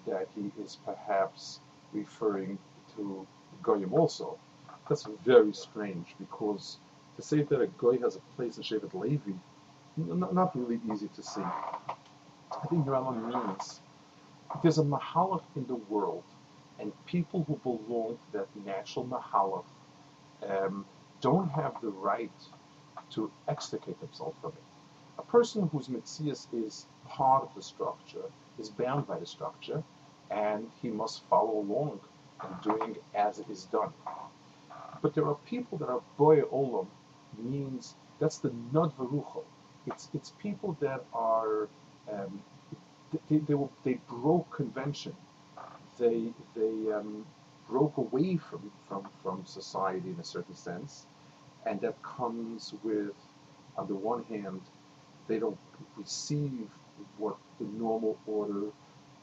that 0.06 0.28
he 0.34 0.50
is 0.62 0.78
perhaps 0.84 1.60
referring 1.92 2.58
to 2.96 3.26
Goyim 3.62 3.92
also. 3.92 4.38
That's 4.88 5.06
very 5.24 5.52
strange 5.52 6.14
because 6.18 6.78
to 7.16 7.22
say 7.22 7.42
that 7.42 7.60
a 7.60 7.68
guy 7.78 7.98
has 8.02 8.16
a 8.16 8.20
place 8.36 8.56
in 8.56 8.62
Shevet 8.62 8.94
Levi, 8.94 9.32
not, 9.96 10.34
not 10.34 10.56
really 10.56 10.80
easy 10.92 11.08
to 11.14 11.22
see. 11.22 11.42
I 11.42 12.66
think 12.68 12.86
the 12.86 13.12
means 13.12 13.80
there's 14.62 14.78
a 14.78 14.82
mahalach 14.82 15.42
in 15.56 15.66
the 15.66 15.76
world, 15.76 16.24
and 16.78 16.92
people 17.06 17.44
who 17.44 17.56
belong 17.62 18.16
to 18.16 18.38
that 18.38 18.48
natural 18.64 19.04
mahalach 19.06 19.64
um, 20.48 20.84
don't 21.20 21.50
have 21.50 21.80
the 21.80 21.90
right 21.90 22.30
to 23.10 23.30
extricate 23.48 24.00
themselves 24.00 24.36
from 24.40 24.52
it. 24.52 24.62
A 25.18 25.22
person 25.22 25.68
whose 25.68 25.88
mitzias 25.88 26.46
is 26.52 26.86
part 27.08 27.42
of 27.42 27.54
the 27.54 27.62
structure 27.62 28.24
is 28.58 28.68
bound 28.68 29.06
by 29.06 29.18
the 29.18 29.26
structure, 29.26 29.82
and 30.30 30.70
he 30.80 30.88
must 30.88 31.24
follow 31.28 31.58
along 31.58 32.00
in 32.44 32.72
doing 32.72 32.96
as 33.14 33.38
it 33.38 33.50
is 33.50 33.64
done. 33.64 33.92
But 35.02 35.14
there 35.14 35.26
are 35.26 35.36
people 35.46 35.78
that 35.78 35.88
are 35.88 36.02
boy 36.18 36.42
olam 36.42 36.86
means 37.38 37.94
that's 38.18 38.38
the 38.38 38.50
Nodvarucho. 38.72 39.44
It's 39.86 40.08
it's 40.14 40.30
people 40.38 40.76
that 40.80 41.04
are 41.14 41.68
um, 42.10 42.42
they, 43.28 43.38
they, 43.38 43.54
were, 43.54 43.68
they 43.82 43.98
broke 44.08 44.50
convention. 44.54 45.14
They 45.98 46.32
they 46.54 46.92
um, 46.92 47.24
broke 47.70 47.98
away 47.98 48.36
from, 48.38 48.72
from 48.88 49.08
from 49.22 49.46
society 49.46 50.10
in 50.10 50.18
a 50.20 50.24
certain 50.24 50.56
sense, 50.56 51.06
and 51.66 51.80
that 51.82 52.02
comes 52.02 52.74
with, 52.84 53.14
on 53.78 53.88
the 53.88 53.94
one 53.94 54.24
hand, 54.24 54.62
they 55.28 55.38
don't 55.38 55.58
receive 55.96 56.68
what 57.18 57.36
the 57.60 57.66
normal 57.66 58.18
order 58.26 58.66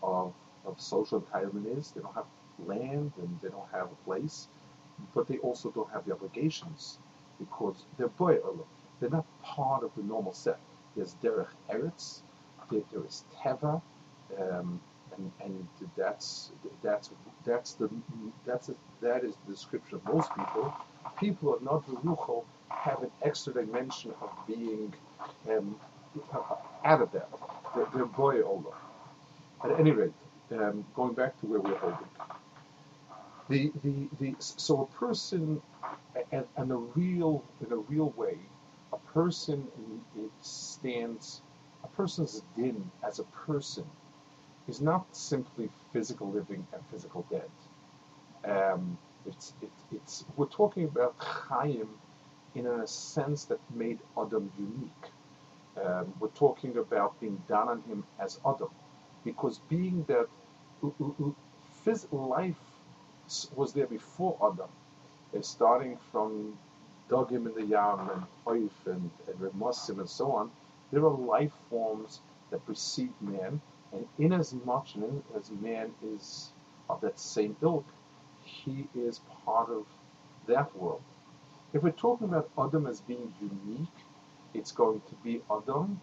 of 0.03 0.33
of 0.65 0.81
social 0.81 1.21
entitlement 1.21 1.77
is. 1.77 1.91
They 1.91 2.01
don't 2.01 2.15
have 2.15 2.25
land 2.65 3.13
and 3.19 3.39
they 3.43 3.49
don't 3.49 3.69
have 3.71 3.89
a 3.91 4.05
place, 4.05 4.49
but 5.15 5.27
they 5.27 5.37
also 5.39 5.71
don't 5.71 5.91
have 5.91 6.05
the 6.05 6.13
obligations 6.13 6.99
because 7.39 7.85
they're 7.97 8.09
boy 8.09 8.37
They're 8.99 9.11
not 9.11 9.25
part 9.43 9.83
of 9.83 9.91
the 9.97 10.03
normal 10.03 10.33
set. 10.33 10.59
There's 10.95 11.15
derech 11.23 11.49
eretz, 11.69 12.21
there 12.71 13.05
is 13.05 13.25
teva, 13.39 13.81
um, 14.39 14.81
and, 15.17 15.31
and 15.43 15.67
that's 15.97 16.51
that's 16.83 17.11
that's 17.45 17.73
the 17.73 17.89
that's 18.45 18.69
a, 18.69 18.75
that 19.01 19.23
is 19.23 19.35
the 19.47 19.53
description 19.53 19.97
of 19.97 20.13
most 20.13 20.29
people. 20.35 20.73
People 21.19 21.51
who 21.51 21.55
are 21.57 21.73
not 21.73 21.87
ruchel 22.03 22.45
have 22.69 23.03
an 23.03 23.11
extra 23.23 23.53
dimension 23.53 24.13
of 24.21 24.29
being 24.47 24.93
um, 25.49 25.75
out 26.83 27.01
of 27.01 27.11
that. 27.13 27.29
They're, 27.75 27.87
they're 27.95 28.05
boy 28.05 28.41
At 29.63 29.79
any 29.79 29.91
rate, 29.91 30.13
um, 30.53 30.85
going 30.95 31.13
back 31.13 31.39
to 31.41 31.47
where 31.47 31.59
we're 31.59 31.77
holding. 31.77 32.07
The, 33.49 33.71
the, 33.83 34.09
the, 34.19 34.35
so 34.39 34.81
a 34.83 34.97
person 34.99 35.61
and, 36.31 36.45
and 36.57 36.71
a 36.71 36.75
real, 36.75 37.43
in 37.65 37.71
a 37.73 37.77
real 37.77 38.13
way, 38.17 38.37
a 38.93 38.97
person 39.13 39.67
stands, 40.41 41.41
a 41.83 41.87
person's 41.87 42.41
din 42.55 42.91
as 43.03 43.19
a 43.19 43.23
person 43.23 43.85
is 44.67 44.81
not 44.81 45.05
simply 45.15 45.69
physical 45.93 46.29
living 46.29 46.65
and 46.73 46.81
physical 46.91 47.25
dead. 47.31 47.49
Um, 48.43 48.97
it's, 49.25 49.53
it, 49.61 49.69
it's, 49.91 50.25
we're 50.35 50.45
talking 50.47 50.85
about 50.85 51.15
Chaim 51.17 51.87
in 52.55 52.65
a 52.65 52.87
sense 52.87 53.45
that 53.45 53.59
made 53.73 53.99
Adam 54.17 54.51
unique. 54.57 55.11
Um, 55.83 56.13
we're 56.19 56.29
talking 56.29 56.77
about 56.77 57.19
being 57.19 57.41
done 57.47 57.67
on 57.67 57.81
him 57.83 58.03
as 58.19 58.39
Adam, 58.45 58.69
because 59.23 59.59
being 59.69 60.05
that 60.07 60.27
physical 61.83 62.27
life 62.27 62.55
was 63.55 63.73
there 63.73 63.85
before 63.87 64.37
Adam, 64.41 64.69
starting 65.41 65.97
from 66.11 66.57
Dogim 67.09 67.45
in 67.45 67.53
the 67.53 67.65
Yam 67.65 68.09
and 68.09 68.23
Oif 68.45 68.71
and, 68.85 69.09
and 69.27 69.39
Remosim 69.39 69.99
and 69.99 70.09
so 70.09 70.31
on, 70.31 70.49
there 70.91 71.05
are 71.05 71.11
life 71.11 71.51
forms 71.69 72.21
that 72.49 72.65
precede 72.65 73.13
man, 73.21 73.61
And 73.91 74.07
inasmuch 74.17 74.87
as 75.35 75.51
man 75.51 75.93
is 76.03 76.51
of 76.89 77.01
that 77.01 77.19
same 77.19 77.55
ilk, 77.61 77.85
he 78.43 78.87
is 78.95 79.21
part 79.45 79.69
of 79.69 79.85
that 80.47 80.75
world. 80.75 81.01
If 81.73 81.83
we're 81.83 81.91
talking 81.91 82.27
about 82.27 82.49
Adam 82.57 82.87
as 82.87 83.01
being 83.01 83.33
unique, 83.41 83.87
it's 84.53 84.71
going 84.71 85.01
to 85.09 85.15
be 85.23 85.41
Adam 85.51 85.99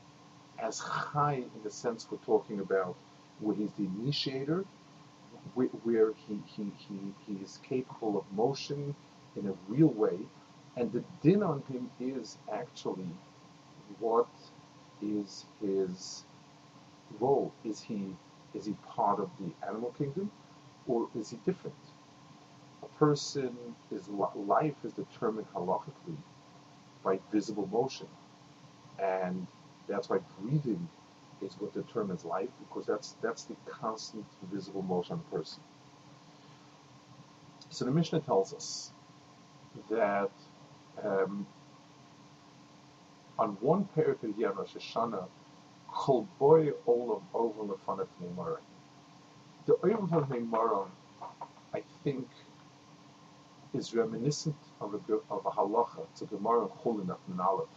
as 0.58 0.78
high 0.78 1.34
in 1.34 1.62
the 1.62 1.70
sense 1.70 2.06
we're 2.10 2.18
talking 2.18 2.60
about, 2.60 2.94
where 3.40 3.56
he's 3.56 3.72
the 3.72 3.84
initiator, 3.84 4.64
where 5.54 6.12
he, 6.26 6.40
he, 6.46 6.72
he, 6.78 6.98
he 7.26 7.42
is 7.42 7.58
capable 7.68 8.18
of 8.18 8.24
motion 8.32 8.94
in 9.36 9.48
a 9.48 9.54
real 9.68 9.88
way, 9.88 10.18
and 10.76 10.92
the 10.92 11.02
din 11.22 11.42
on 11.42 11.62
him 11.70 11.90
is 12.00 12.38
actually 12.52 13.08
what 13.98 14.28
is 15.02 15.44
his 15.60 16.24
role? 17.20 17.52
Is 17.64 17.80
he 17.82 18.16
is 18.54 18.66
he 18.66 18.74
part 18.88 19.20
of 19.20 19.30
the 19.40 19.50
animal 19.66 19.92
kingdom, 19.98 20.30
or 20.86 21.08
is 21.18 21.30
he 21.30 21.38
different? 21.44 21.76
A 22.82 22.86
person 22.98 23.56
is 23.90 24.08
life 24.08 24.74
is 24.84 24.92
determined 24.92 25.46
halachically 25.54 26.16
by 27.04 27.20
visible 27.32 27.68
motion, 27.72 28.08
and 28.98 29.46
that's 29.88 30.08
why 30.10 30.18
breathing 30.40 30.88
is 31.42 31.54
what 31.60 31.74
determines 31.74 32.24
life 32.24 32.48
because 32.60 32.86
that's 32.86 33.16
that's 33.22 33.44
the 33.44 33.56
constant 33.66 34.26
visible 34.52 34.82
motion 34.82 35.14
of 35.14 35.20
a 35.20 35.36
person. 35.36 35.62
So 37.70 37.84
the 37.84 37.90
Mishnah 37.90 38.20
tells 38.20 38.54
us 38.54 38.92
that 39.90 40.30
um, 41.02 41.46
on 43.38 43.50
one 43.60 43.88
parak 43.96 44.22
of 44.22 44.38
Rosh 44.56 44.74
Hashanah, 44.76 45.26
Kol 45.94 46.28
boy 46.38 46.72
olam 46.88 47.22
over 47.32 47.62
lefanat 47.62 48.08
Neimara. 48.20 48.58
The 49.66 49.74
olam 49.74 50.12
of 50.12 50.28
Neimara, 50.28 50.88
I 51.72 51.82
think, 52.02 52.28
is 53.72 53.94
reminiscent 53.94 54.56
of 54.80 54.94
a, 54.94 55.14
of 55.30 55.46
a 55.46 55.50
halacha. 55.50 56.06
It's 56.12 56.22
a 56.22 56.26
Gemara 56.26 56.62
in 56.62 56.68
Chulin 56.82 57.16
in 57.28 57.40
Aleph. 57.40 57.68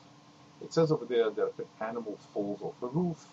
It 0.62 0.74
says 0.74 0.92
over 0.92 1.06
there 1.06 1.30
that 1.30 1.48
if 1.48 1.60
an 1.60 1.66
animal 1.82 2.18
falls 2.34 2.62
off 2.62 2.82
a 2.82 2.88
roof, 2.88 3.26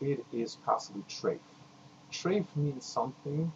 it 0.00 0.24
is 0.32 0.56
possibly 0.64 1.02
treif. 1.08 1.40
Treif 2.12 2.46
means 2.54 2.84
something 2.84 3.52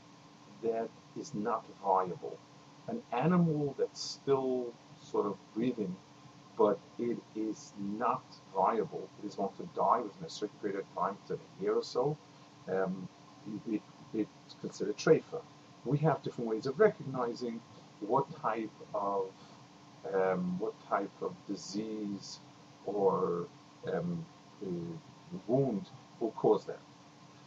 that 0.62 0.88
is 1.18 1.34
not 1.34 1.64
viable. 1.82 2.38
An 2.88 3.02
animal 3.12 3.74
that's 3.78 4.02
still 4.02 4.72
sort 5.02 5.26
of 5.26 5.36
breathing, 5.54 5.96
but 6.60 6.78
it 6.98 7.16
is 7.34 7.72
not 7.78 8.22
viable. 8.54 9.08
It 9.24 9.28
is 9.28 9.34
going 9.36 9.54
to 9.56 9.68
die 9.74 10.00
within 10.00 10.26
a 10.26 10.28
certain 10.28 10.58
period 10.60 10.80
of 10.80 10.94
time, 10.94 11.16
within 11.22 11.40
a 11.58 11.62
year 11.62 11.74
or 11.74 11.82
so. 11.82 12.18
Um, 12.70 13.08
it, 13.66 13.76
it, 13.76 13.82
it's 14.12 14.56
considered 14.60 14.98
treifa. 14.98 15.40
We 15.86 15.96
have 15.98 16.22
different 16.22 16.50
ways 16.50 16.66
of 16.66 16.78
recognizing 16.78 17.62
what 18.00 18.26
type 18.42 18.70
of 18.94 19.28
um, 20.14 20.58
what 20.58 20.74
type 20.86 21.10
of 21.22 21.34
disease 21.48 22.40
or 22.84 23.46
um, 23.90 24.26
wound 25.46 25.86
will 26.20 26.32
cause 26.32 26.66
that. 26.66 26.80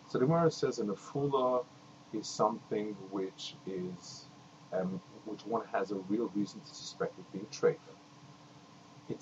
So 0.09 0.17
the 0.17 0.25
Gemara 0.25 0.49
says 0.49 0.79
an 0.79 0.87
afula 0.87 1.65
is 2.13 2.27
something 2.27 2.95
which 3.11 3.55
is 3.67 4.25
um, 4.73 4.99
which 5.25 5.45
one 5.45 5.61
has 5.71 5.91
a 5.91 5.97
real 6.09 6.31
reason 6.33 6.61
to 6.61 6.73
suspect 6.73 7.19
it 7.19 7.31
being 7.31 7.47
treif. 7.51 7.77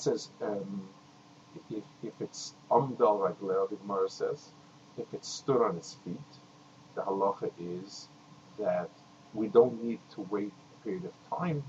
Says 0.01 0.29
um, 0.41 0.89
if, 1.70 1.84
if 2.01 2.13
it's 2.20 2.55
amdal 2.72 3.20
ragleo, 3.22 3.70
the 3.70 3.75
Gemara 3.75 4.10
says, 4.10 4.51
if 4.98 5.13
it 5.13 5.24
stood 5.24 5.62
on 5.62 5.77
its 5.77 5.93
feet, 6.03 6.31
the 6.96 7.01
halacha 7.01 7.51
is 7.60 8.08
that 8.58 8.89
we 9.36 9.48
don't 9.48 9.84
need 9.84 10.00
to 10.15 10.22
wait 10.31 10.51
a 10.74 10.84
period 10.84 11.05
of 11.05 11.38
time, 11.38 11.63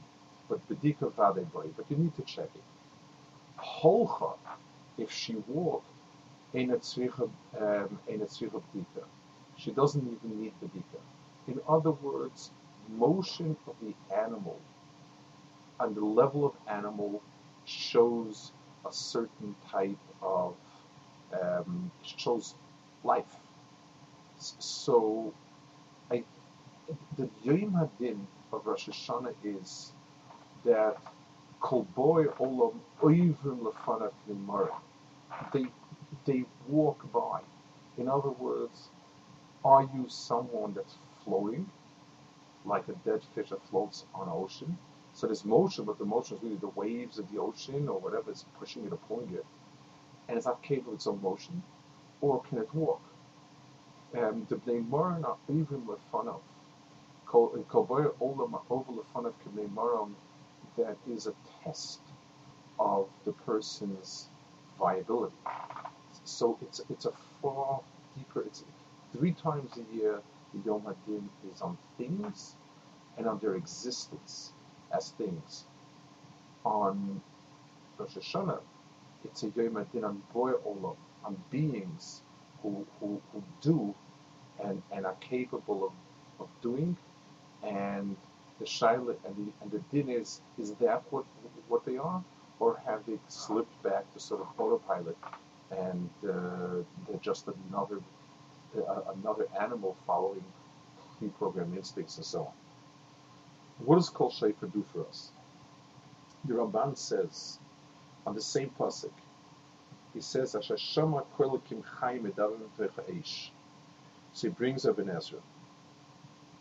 but 0.48 0.66
bedika 0.66 1.12
vade 1.12 1.46
but 1.52 1.84
you 1.90 1.96
need 1.98 2.16
to 2.16 2.22
check 2.22 2.48
it. 2.54 2.62
Holcha, 3.62 4.32
if 4.96 5.12
she 5.12 5.34
walked, 5.46 5.86
in 6.54 6.70
a 6.70 6.80
um. 7.60 7.98
She 9.58 9.70
doesn't 9.72 10.06
even 10.06 10.40
need 10.40 10.54
bedika. 10.62 11.00
In 11.48 11.60
other 11.68 11.90
words, 11.92 12.50
motion 12.88 13.58
of 13.66 13.74
the 13.82 13.94
animal 14.16 14.58
and 15.80 15.94
the 15.94 16.04
level 16.04 16.46
of 16.46 16.54
animal 16.66 17.22
shows 17.72 18.52
a 18.86 18.92
certain 18.92 19.54
type 19.70 19.98
of 20.22 20.54
um, 21.32 21.90
shows 22.04 22.54
life. 23.04 23.36
So, 24.38 25.32
I, 26.10 26.24
the 27.16 27.28
Yom 27.42 27.72
Hadin 27.72 28.26
of 28.52 28.66
Rosh 28.66 28.88
Hashanah 28.88 29.34
is 29.44 29.92
that 30.64 30.96
Kol 31.60 31.84
boy 31.94 32.24
olam 32.40 32.74
oivrim 33.00 33.60
lefanav 33.60 34.12
They 35.52 35.66
they 36.24 36.44
walk 36.68 37.10
by. 37.12 37.40
In 37.96 38.08
other 38.08 38.30
words, 38.30 38.88
are 39.64 39.82
you 39.94 40.06
someone 40.08 40.74
that's 40.74 40.96
floating? 41.24 41.70
like 42.64 42.88
a 42.88 42.92
dead 43.08 43.20
fish 43.34 43.50
that 43.50 43.66
floats 43.68 44.04
on 44.14 44.28
an 44.28 44.34
ocean. 44.34 44.78
So 45.22 45.28
there's 45.28 45.44
motion, 45.44 45.84
but 45.84 45.98
the 46.00 46.04
motion 46.04 46.36
is 46.36 46.42
really 46.42 46.56
the 46.56 46.66
waves 46.66 47.16
of 47.20 47.30
the 47.30 47.38
ocean 47.38 47.88
or 47.88 48.00
whatever 48.00 48.32
is 48.32 48.44
pushing 48.58 48.84
it 48.84 48.92
or 48.92 48.96
pulling 48.96 49.32
it. 49.32 49.46
And 50.26 50.36
it's 50.36 50.46
not 50.46 50.60
capable 50.64 50.94
of 50.94 50.96
its 50.96 51.06
own 51.06 51.22
motion. 51.22 51.62
Or 52.20 52.42
can 52.42 52.58
it 52.58 52.74
walk? 52.74 53.00
Um, 54.18 54.48
the 54.48 54.56
Bnei 54.56 54.84
Moran 54.88 55.24
are 55.24 55.36
even 55.48 55.86
with 55.86 56.00
fun 56.10 56.26
of. 56.26 56.40
That 60.76 60.96
is 61.08 61.28
a 61.28 61.34
test 61.62 62.00
of 62.80 63.08
the 63.24 63.32
person's 63.46 64.26
viability. 64.76 65.36
So 66.24 66.58
it's 66.62 66.80
it's 66.90 67.04
a 67.04 67.12
far 67.40 67.80
deeper. 68.16 68.42
It's 68.42 68.64
three 69.12 69.34
times 69.34 69.70
a 69.76 69.94
year 69.94 70.20
the 70.52 70.60
Yom 70.68 70.80
Hadin 70.80 71.28
is 71.54 71.62
on 71.62 71.78
things 71.96 72.56
and 73.16 73.28
on 73.28 73.38
their 73.38 73.54
existence 73.54 74.52
things. 75.18 75.64
On 76.64 77.20
Rosh 77.98 78.16
Hashanah, 78.16 78.60
it's 79.24 79.42
a 79.42 79.48
Yom 79.48 79.74
Hadin 79.74 80.04
on 80.04 80.22
Boy 80.32 80.52
Olam, 80.52 80.96
on 81.24 81.36
beings 81.50 82.22
who, 82.62 82.86
who, 83.00 83.20
who 83.32 83.42
do 83.60 83.94
and, 84.62 84.82
and 84.92 85.06
are 85.06 85.16
capable 85.20 85.86
of, 85.86 85.92
of 86.40 86.48
doing. 86.62 86.96
And 87.62 88.16
the 88.58 88.64
Shaila 88.64 89.16
and 89.26 89.36
the, 89.36 89.52
and 89.62 89.70
the 89.70 89.80
din 89.90 90.08
is, 90.08 90.40
is 90.58 90.72
that 90.74 91.02
what, 91.10 91.24
what 91.68 91.84
they 91.84 91.96
are? 91.96 92.22
Or 92.60 92.80
have 92.86 93.06
they 93.06 93.18
slipped 93.28 93.82
back 93.82 94.12
to 94.14 94.20
sort 94.20 94.42
of 94.42 94.48
autopilot 94.58 95.16
and 95.70 96.10
uh, 96.24 96.82
they're 97.08 97.20
just 97.22 97.48
another 97.70 98.00
another 99.08 99.48
animal 99.60 99.96
following 100.06 100.44
pre-programmed 101.18 101.76
instincts 101.76 102.16
and 102.16 102.26
so 102.26 102.40
on. 102.42 102.61
What 103.84 103.96
does 103.96 104.10
Kol 104.10 104.30
Shefer 104.30 104.72
do 104.72 104.84
for 104.92 105.06
us? 105.08 105.30
The 106.44 106.54
Ramban 106.54 106.96
says 106.96 107.58
on 108.26 108.34
the 108.34 108.42
same 108.42 108.70
pasuk, 108.78 109.12
he 110.14 110.20
says. 110.20 110.52
So 110.52 110.60
he 114.48 114.48
brings 114.48 114.86
an 114.98 115.10
Ezra, 115.10 115.38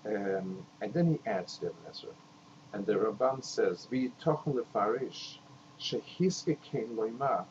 um, 0.05 0.65
and 0.81 0.93
then 0.93 1.07
he 1.07 1.19
adds 1.29 1.57
the 1.59 1.71
Ezra, 1.89 2.11
and 2.73 2.85
the 2.85 2.93
Ramban 2.95 3.43
says, 3.43 3.87
"V'yitochen 3.91 4.55
lefarish 4.55 5.37
shehiske 5.79 6.57
kein 6.61 6.95
loima 6.97 7.45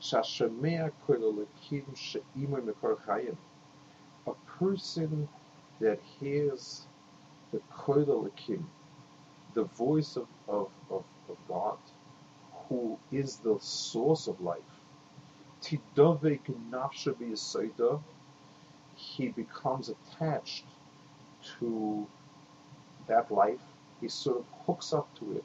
shashemea 0.00 0.90
koelikim 1.06 1.84
sheimoy 1.94 2.62
mekor 2.64 2.96
chayim." 3.06 3.36
a 4.26 4.32
person 4.58 5.28
that 5.80 5.98
hears 6.20 6.86
the 7.52 7.60
Koidalakim, 7.74 8.64
the 9.54 9.64
voice 9.64 10.16
of, 10.16 10.26
of, 10.48 10.70
of, 10.90 11.04
of, 11.28 11.36
God, 11.48 11.78
who 12.68 12.98
is 13.12 13.36
the 13.36 13.58
source 13.60 14.26
of 14.26 14.40
life, 14.40 14.58
he 18.96 19.28
becomes 19.28 19.90
attached 19.90 20.64
to 21.58 22.06
that 23.06 23.30
life. 23.30 23.60
He 24.00 24.08
sort 24.08 24.38
of 24.38 24.44
hooks 24.66 24.92
up 24.92 25.08
to 25.18 25.36
it. 25.36 25.44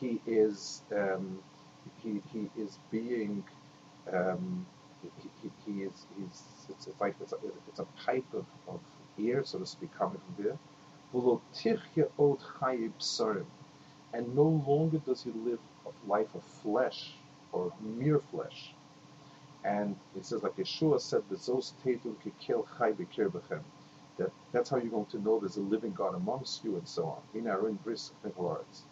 He 0.00 0.20
is 0.26 0.82
um, 0.92 1.38
he, 2.02 2.20
he 2.32 2.50
is 2.60 2.78
being 2.90 3.44
um, 4.12 4.66
he, 5.02 5.28
he, 5.42 5.72
he 5.72 5.82
is 5.82 6.06
he's 6.16 6.42
it's, 6.68 6.88
like 7.00 7.14
it's 7.20 7.32
a, 7.32 7.36
it's 7.68 7.80
a 7.80 7.86
pipe 8.04 8.26
of, 8.32 8.44
of 8.68 8.80
air, 9.20 9.44
so 9.44 9.58
to 9.58 9.66
speak, 9.66 9.90
coming 9.98 10.20
from 10.34 10.44
there. 10.44 10.58
And 14.12 14.34
no 14.34 14.42
longer 14.66 14.98
does 14.98 15.22
he 15.22 15.30
live 15.30 15.58
a 15.86 16.08
life 16.08 16.34
of 16.34 16.42
flesh 16.62 17.12
or 17.52 17.72
mere 17.80 18.20
flesh. 18.30 18.74
And 19.64 19.96
it 20.16 20.24
says, 20.24 20.42
like 20.42 20.56
Yeshua 20.56 21.00
said, 21.00 21.22
"Bezos 21.28 21.72
tetum 21.84 22.16
kikel 22.22 22.66
chai 22.78 22.92
bekir. 22.92 23.32
That 24.18 24.32
that's 24.52 24.70
how 24.70 24.76
you're 24.76 24.90
going 24.90 25.06
to 25.06 25.18
know 25.20 25.38
there's 25.38 25.56
a 25.56 25.60
living 25.60 25.92
God 25.92 26.14
amongst 26.14 26.64
you, 26.64 26.76
and 26.76 26.86
so 26.88 27.06
on. 27.06 27.22
In 27.34 27.48
our 27.48 27.60
own 27.66 27.78
bris 27.84 28.12
words. 28.36 28.84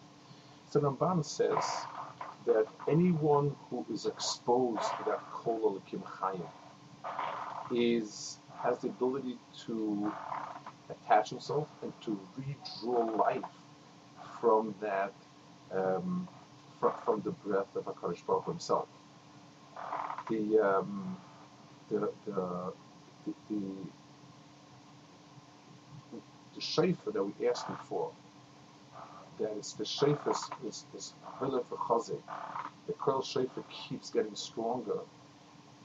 So 0.70 0.80
Ramban 0.80 1.24
says 1.24 1.64
that 2.46 2.66
anyone 2.88 3.54
who 3.70 3.84
is 3.92 4.06
exposed 4.06 4.82
to 4.98 5.04
that 5.06 5.20
kol 5.32 5.80
chayim 5.90 6.48
is 7.70 8.38
has 8.62 8.78
the 8.80 8.88
ability 8.88 9.38
to 9.66 10.12
attach 10.90 11.30
himself 11.30 11.68
and 11.82 11.92
to 12.02 12.18
redraw 12.38 13.16
life 13.18 13.44
from 14.40 14.74
that 14.80 15.12
um, 15.72 16.28
from, 16.80 16.92
from 17.04 17.20
the 17.22 17.30
breath 17.30 17.74
of 17.76 17.84
Hakadosh 17.86 18.24
Baruch 18.26 18.46
himself. 18.46 18.88
The 20.30 20.58
um, 20.60 21.16
the 21.90 22.12
the 22.26 22.72
the, 23.26 23.34
the, 23.50 23.62
the 26.54 26.60
shayfa 26.60 27.12
that 27.12 27.24
we 27.24 27.48
asked 27.48 27.68
before, 27.68 28.12
that 29.38 29.52
is 29.52 29.74
the 29.74 29.84
shayfa 29.84 30.30
is 30.30 30.44
is, 30.66 30.84
is 30.96 31.14
for 31.40 31.78
chazek. 31.78 32.22
The 32.86 32.92
curl 32.94 33.22
shayfa 33.22 33.64
keeps 33.70 34.10
getting 34.10 34.34
stronger, 34.34 35.00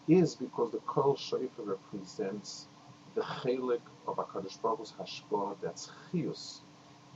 is 0.07 0.35
because 0.35 0.71
the 0.71 0.79
curl 0.87 1.15
shayfa 1.15 1.49
represents 1.59 2.67
the 3.15 3.21
chelik 3.21 3.81
of 4.07 4.17
Hakadosh 4.17 4.61
Baruch 4.61 4.79
Hu's 4.79 4.93
hashpah 4.99 5.55
that's 5.61 5.91
chiyus, 6.11 6.59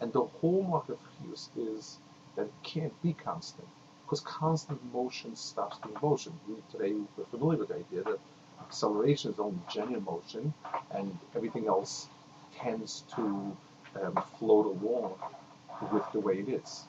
and 0.01 0.11
the 0.13 0.23
hallmark 0.23 0.89
of 0.89 0.97
chiyus 1.17 1.49
is 1.57 1.97
that 2.35 2.43
it 2.43 2.53
can't 2.63 3.01
be 3.01 3.13
constant 3.13 3.67
because 4.05 4.19
constant 4.21 4.79
motion 4.93 5.35
stops 5.35 5.77
the 5.79 5.99
motion. 6.01 6.33
We, 6.47 6.55
today 6.71 6.95
we're 7.17 7.25
familiar 7.25 7.59
with 7.59 7.69
the 7.69 7.75
idea 7.75 8.03
that 8.03 8.19
acceleration 8.61 9.31
is 9.31 9.39
only 9.39 9.59
genuine 9.73 10.03
motion, 10.05 10.53
and 10.91 11.17
everything 11.35 11.67
else 11.67 12.07
tends 12.57 13.03
to 13.15 13.55
um, 14.01 14.23
float 14.37 14.65
along 14.67 15.15
with 15.91 16.03
the 16.13 16.19
way 16.19 16.39
it 16.39 16.49
is. 16.49 16.83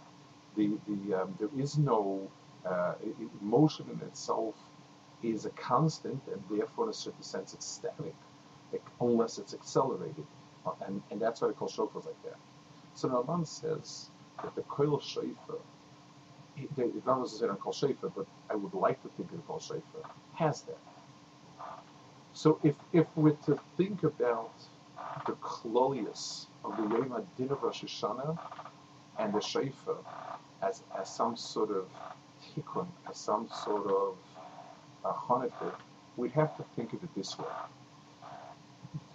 The, 0.56 0.72
the, 0.86 1.22
um, 1.22 1.34
there 1.38 1.48
is 1.56 1.78
no 1.78 2.28
uh, 2.64 2.94
motion 3.40 3.86
in 3.92 4.06
itself 4.06 4.54
is 5.22 5.44
a 5.46 5.50
constant, 5.50 6.20
and 6.32 6.42
therefore, 6.50 6.84
in 6.84 6.90
a 6.90 6.94
certain 6.94 7.22
sense, 7.22 7.54
it's 7.54 7.66
static, 7.66 8.14
unless 9.00 9.38
it's 9.38 9.54
accelerated, 9.54 10.26
uh, 10.66 10.72
and, 10.86 11.02
and 11.10 11.20
that's 11.20 11.40
why 11.40 11.48
they 11.48 11.54
call 11.54 11.68
shofars 11.68 12.06
like 12.06 12.22
that. 12.24 12.36
So 12.94 13.08
Nalman 13.08 13.46
says 13.46 14.10
that 14.42 14.54
the 14.54 14.62
koil 14.62 15.00
shofar 15.02 15.58
not 17.06 17.20
necessarily 17.20 17.52
on 17.52 17.58
Kol 17.58 17.72
Shefer, 17.72 18.12
but 18.14 18.26
I 18.50 18.54
would 18.54 18.74
like 18.74 19.02
to 19.02 19.08
think 19.16 19.32
of 19.32 19.46
Kol 19.46 19.60
Shefer, 19.60 20.08
has 20.34 20.62
that. 20.62 20.78
So 22.32 22.58
if, 22.62 22.74
if 22.92 23.06
we're 23.14 23.36
to 23.46 23.58
think 23.76 24.02
about 24.02 24.52
the 25.26 25.32
Klolius 25.32 26.46
of 26.64 26.76
the 26.76 26.82
Yom 26.82 27.10
HaDin 27.38 27.50
of 27.50 27.62
Rosh 27.62 27.84
Hashanah 27.84 28.38
and 29.18 29.32
the 29.32 29.38
Shefer 29.38 29.96
as, 30.62 30.82
as 30.98 31.08
some 31.08 31.36
sort 31.36 31.70
of 31.70 31.86
tikkun, 32.54 32.86
as 33.08 33.16
some 33.16 33.48
sort 33.64 33.86
of 33.86 34.16
uh, 35.04 35.12
Hanukkah, 35.12 35.74
we'd 36.16 36.32
have 36.32 36.56
to 36.56 36.64
think 36.74 36.92
of 36.92 37.02
it 37.02 37.14
this 37.14 37.38
way. 37.38 37.46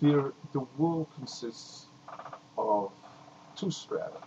There, 0.02 0.34
the 0.54 0.62
world 0.78 1.08
consists 1.16 1.88
of 2.58 2.92
two 3.56 3.72
strata. 3.72 4.20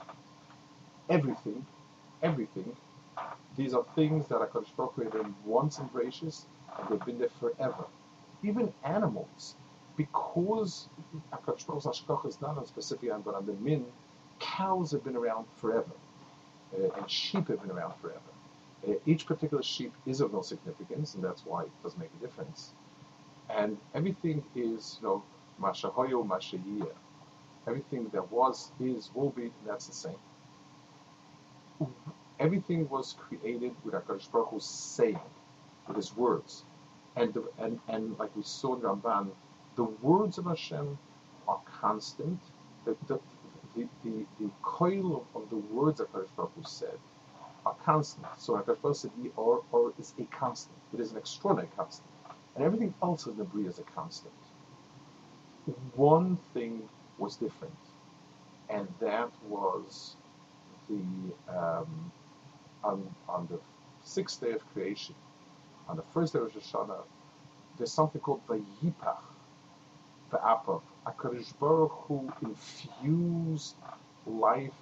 Everything, 1.11 1.67
everything 2.23 2.77
these 3.57 3.75
are 3.75 3.85
things 3.95 4.27
that 4.29 4.39
are 4.39 4.47
constructed 4.47 5.13
once 5.45 5.79
and 5.79 5.91
gracious, 5.93 6.47
and 6.79 6.89
they've 6.89 7.07
been 7.07 7.19
there 7.19 7.29
forever. 7.41 7.85
Even 8.43 8.73
animals, 8.85 9.55
because 9.97 10.89
HaKadosh 11.33 12.07
Baruch 12.07 12.27
is 12.27 12.41
not 12.41 12.59
on 12.59 12.67
specific 12.67 13.11
but 13.25 13.35
on 13.35 13.47
the 13.47 13.53
min, 13.55 13.87
cows 14.41 14.91
have 14.93 15.05
been 15.05 15.17
around 15.17 15.47
forever, 15.61 15.93
uh, 16.77 16.91
and 16.97 17.11
sheep 17.11 17.49
have 17.49 17.63
been 17.63 17.71
around 17.71 17.95
forever. 18.03 18.21
Uh, 18.87 18.95
each 19.07 19.27
particular 19.27 19.63
sheep 19.63 19.93
is 20.07 20.21
of 20.21 20.33
no 20.33 20.43
significance, 20.43 21.15
and 21.15 21.23
that's 21.23 21.47
why 21.47 21.63
it 21.63 21.71
doesn't 21.83 22.01
make 22.01 22.11
a 22.19 22.21
difference. 22.27 22.73
And 23.51 23.79
everything 23.95 24.45
is, 24.57 24.99
you 25.01 25.09
know, 25.09 25.23
mashahoyo 25.61 26.27
mashayiyah. 26.27 26.93
Everything 27.67 28.11
that 28.13 28.31
was, 28.31 28.73
is, 28.81 29.11
will 29.15 29.31
be, 29.31 29.51
that's 29.67 29.87
the 29.87 29.95
same 29.95 30.17
everything 32.39 32.89
was 32.89 33.15
created 33.19 33.73
with 33.85 33.95
HaKadosh 33.95 34.31
Baruch 34.31 34.49
Hu 34.51 34.61
saying, 34.61 35.19
with 35.87 35.97
his 35.97 36.17
words. 36.17 36.65
And, 37.17 37.33
the, 37.33 37.45
and, 37.59 37.79
and 37.89 38.19
like 38.19 38.35
we 38.37 38.43
saw 38.43 38.75
in 38.75 38.83
Ramban, 38.83 39.31
the 39.77 39.85
words 39.85 40.39
of 40.39 40.47
Hashem 40.47 40.99
are 41.49 41.61
constant. 41.81 42.41
The, 42.85 42.97
the, 43.07 43.21
the, 43.77 43.89
the, 44.05 44.27
the 44.41 44.51
coil 44.63 45.25
of, 45.35 45.43
of 45.43 45.51
the 45.51 45.57
words 45.57 45.99
that 45.99 46.13
HaKadosh 46.13 46.29
Baruch 46.37 46.53
Hu 46.57 46.63
said 46.67 46.99
are 47.67 47.77
constant. 47.85 48.27
So 48.39 48.55
HaKadosh 48.55 48.83
Baruch 48.83 48.97
said, 48.97 49.11
or, 49.37 49.63
or 49.73 49.93
is 49.99 50.15
a 50.19 50.25
constant. 50.25 50.77
It 50.93 51.01
is 51.01 51.13
an 51.13 51.19
extraordinary 51.19 51.71
constant. 51.77 52.09
And 52.57 52.65
everything 52.65 52.95
else 53.03 53.27
in 53.27 53.37
the 53.37 53.45
Bria 53.45 53.69
is 53.69 53.79
a 53.79 53.83
constant. 53.83 54.35
One 55.95 56.37
thing 56.53 56.89
was 57.17 57.37
different, 57.37 57.75
and 58.69 58.87
that 59.01 59.31
was 59.49 60.17
the 60.91 61.03
um, 61.49 62.13
on, 62.83 63.15
on 63.29 63.47
the 63.51 63.59
sixth 64.03 64.43
day 64.43 64.53
of 64.53 64.73
creation, 64.75 65.15
on 65.89 65.97
the 65.97 66.03
first 66.13 66.35
day 66.35 66.41
of 66.41 66.55
Rosh 66.55 66.65
Hashanah, 66.65 67.03
there's 67.79 67.93
something 67.93 68.21
called 68.21 68.43
the 68.47 68.63
Yipach, 68.83 69.23
the 70.31 70.37
Apav. 70.39 70.83
HaKadosh 71.07 71.59
Baruch 71.59 71.93
Hu 72.09 72.33
infused 72.43 73.75
life 74.27 74.73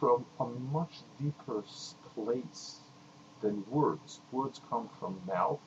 from 0.00 0.24
a 0.40 0.46
much 0.46 1.02
deeper 1.20 1.62
place 2.14 2.78
than 3.40 3.64
words. 3.70 4.20
Words 4.32 4.60
come 4.68 4.88
from 4.98 5.20
mouth 5.26 5.60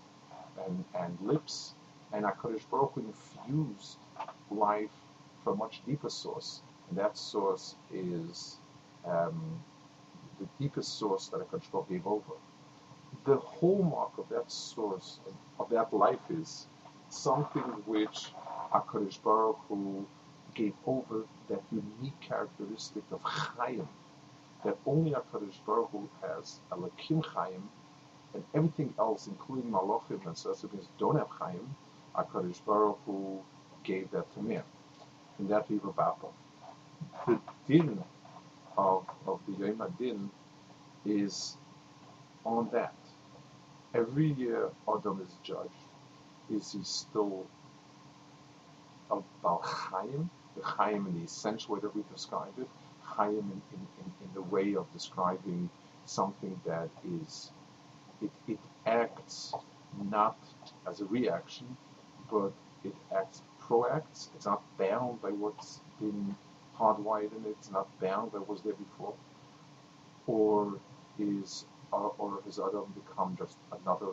and, 0.66 0.84
and 0.98 1.18
lips, 1.22 1.74
and 2.12 2.26
HaKadosh 2.26 2.70
Baruch 2.70 2.94
Hu 2.96 3.02
infused 3.02 3.98
life 4.52 4.92
from 5.44 5.54
a 5.54 5.58
much 5.58 5.82
deeper 5.86 6.10
source, 6.10 6.62
and 6.90 6.98
that 6.98 7.18
source 7.18 7.76
is 7.94 8.58
um, 9.06 9.64
the 10.40 10.48
deepest 10.60 10.98
source 10.98 11.28
that 11.28 11.38
a 11.38 11.46
control 11.46 11.86
gave 11.90 12.06
over. 12.06 12.34
The 13.26 13.38
hallmark 13.38 14.18
of 14.18 14.28
that 14.30 14.52
source, 14.52 15.20
of 15.60 15.70
that 15.70 15.94
life, 15.94 16.20
is 16.30 16.68
something 17.10 17.64
which 17.86 18.32
HaKadosh 18.74 19.22
Baruch 19.24 19.60
Hu 19.70 20.06
gave 20.54 20.74
over 20.86 21.24
that 21.50 21.62
unique 21.72 22.20
characteristic 22.22 23.04
of 23.12 23.22
Chaim, 23.24 23.88
that 24.64 24.78
only 24.86 25.12
HaKadosh 25.12 25.64
Baruch 25.66 25.90
Hu 25.92 26.10
has, 26.22 26.60
Elakim 26.72 27.24
Chaim, 27.26 27.70
and 28.34 28.44
everything 28.54 28.94
else, 29.00 29.28
including 29.28 29.72
Malachim 29.72 30.26
and 30.26 30.36
Sesabins, 30.36 30.88
don't 31.00 31.18
have 31.18 31.30
Chaim, 31.30 31.76
HaKadosh 32.16 32.64
Baruch 32.66 33.00
Hu 33.06 33.42
gave 33.86 34.12
that 34.12 34.34
to 34.34 34.42
me. 34.42 34.60
And 35.40 35.50
that 35.50 35.70
we 35.70 35.78
Bapa. 35.78 36.28
The 37.28 37.40
din 37.68 38.04
of, 38.78 39.06
of 39.28 39.40
the 39.48 39.66
Yom 39.66 39.82
Adin 39.82 40.30
is 41.06 41.58
on 42.46 42.70
that. 42.74 42.96
Every 43.94 44.34
year 44.34 44.70
Adam 44.88 45.22
is 45.22 45.34
judged. 45.44 45.70
Is 46.52 46.74
he 46.74 46.80
still 46.84 47.46
a 49.12 49.18
Bal 49.44 49.62
Chaim? 49.64 50.30
The 50.58 50.64
Chaim 50.64 51.08
in 51.08 51.20
the 51.20 51.26
essential 51.26 51.76
way 51.76 51.82
that 51.82 51.96
we 51.96 52.04
describe 52.14 52.54
it, 52.60 52.68
Chaim 53.04 53.38
in, 53.40 53.62
in, 53.74 53.88
in, 54.00 54.14
in 54.24 54.34
the 54.34 54.42
way 54.42 54.76
of 54.76 54.92
describing 54.94 55.70
something 56.06 56.60
that 56.66 56.90
is, 57.24 57.52
it, 58.22 58.32
it 58.48 58.60
acts 58.86 59.54
not 60.12 60.38
as 60.88 61.02
a 61.02 61.06
reaction, 61.06 61.78
but 62.32 62.52
it 62.84 62.96
acts 63.16 63.42
proacts. 63.68 64.30
It's 64.36 64.46
not 64.46 64.62
bound 64.78 65.22
by 65.22 65.30
what's 65.30 65.80
been 66.00 66.36
hardwired 66.78 67.32
in 67.38 67.46
it. 67.46 67.56
It's 67.60 67.72
not 67.72 67.88
bound 68.00 68.32
by 68.32 68.40
what 68.40 68.50
was 68.50 68.62
there 68.62 68.74
before. 68.74 69.14
Or 70.28 70.80
is 71.20 71.66
or, 71.92 72.40
has 72.46 72.60
Adam 72.60 72.94
become 72.94 73.36
just 73.38 73.58
another 73.82 74.12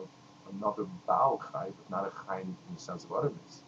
another 0.51 0.85
Baal 1.07 1.41
Chai, 1.51 1.69
but 1.69 1.89
not 1.89 2.07
a 2.07 2.11
Chai 2.25 2.41
in 2.41 2.55
the 2.73 2.79
sense 2.79 3.03
of 3.05 3.11
Adamis. 3.11 3.61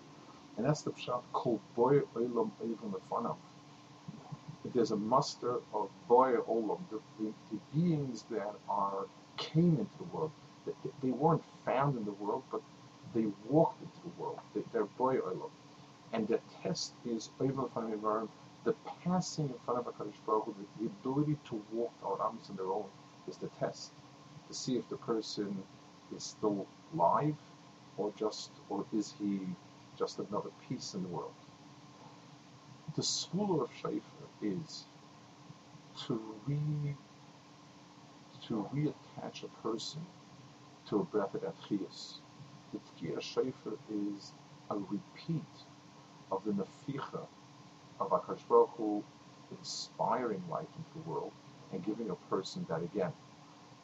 And 0.57 0.65
that's 0.65 0.81
the 0.81 0.91
Pshat 0.91 1.21
called 1.33 1.59
Boy 1.75 1.99
Olam 2.15 2.51
Evim 2.63 2.93
Lefanav. 2.93 3.35
There's 4.73 4.91
a 4.91 4.97
muster 4.97 5.55
of 5.73 5.89
Boy 6.07 6.35
Olam, 6.49 6.79
the, 6.89 6.99
the, 7.19 7.33
the, 7.51 7.59
beings 7.73 8.25
that 8.31 8.55
are 8.69 9.05
came 9.37 9.77
into 9.79 9.97
the 9.97 10.03
world. 10.05 10.31
They, 10.65 10.71
they 11.03 11.11
weren't 11.11 11.43
found 11.65 11.97
in 11.97 12.05
the 12.05 12.13
world, 12.13 12.43
but 12.51 12.61
they 13.13 13.25
walked 13.47 13.81
into 13.81 13.97
the 14.03 14.21
world. 14.21 14.39
They, 14.53 14.79
are 14.79 14.85
Boy 14.97 15.17
Olam. 15.17 15.49
And 16.13 16.27
the 16.27 16.39
test 16.61 16.93
is 17.05 17.29
Evim 17.39 17.69
Lefanav 17.69 18.29
the 18.65 18.73
passing 19.03 19.49
in 19.49 19.55
front 19.63 19.79
of 19.79 19.87
a 19.87 19.91
Baruch 19.91 20.45
Hu, 20.45 20.55
the, 20.79 20.87
ability 20.87 21.37
to 21.49 21.63
walk 21.71 21.93
our 22.03 22.19
arms 22.19 22.49
on 22.49 22.55
their 22.55 22.71
own 22.71 22.89
is 23.27 23.37
the 23.37 23.47
test 23.59 23.91
to 24.47 24.53
see 24.55 24.75
if 24.75 24.89
the 24.89 24.97
person 24.97 25.63
is 26.15 26.23
still 26.23 26.65
live 26.93 27.35
or 27.97 28.11
just, 28.17 28.49
or 28.69 28.85
is 28.91 29.13
he 29.19 29.39
just 29.97 30.17
another 30.17 30.49
piece 30.67 30.95
in 30.95 31.03
the 31.03 31.09
world? 31.09 31.33
The 32.95 33.03
school 33.03 33.61
of 33.61 33.69
Shaifa 33.71 34.01
is 34.41 34.85
to 36.07 36.19
re 36.47 36.95
to 38.47 38.69
reattach 38.73 39.43
a 39.43 39.47
person 39.61 40.05
to 40.87 40.99
a 40.99 41.03
breath 41.03 41.35
of 41.35 41.41
Atchias. 41.41 42.15
The 42.73 42.79
Tkiya 42.79 43.17
Shaifa 43.19 43.77
is 43.89 44.33
a 44.69 44.77
repeat 44.77 45.43
of 46.31 46.43
the 46.45 46.51
Naficha 46.51 47.27
of 47.99 48.09
Akash 48.09 48.47
Baruch 48.47 48.69
Hu 48.77 49.03
inspiring 49.51 50.43
life 50.49 50.67
into 50.77 50.89
the 51.05 51.09
world 51.09 51.31
and 51.71 51.85
giving 51.85 52.09
a 52.09 52.15
person 52.29 52.65
that 52.69 52.81
again. 52.81 53.11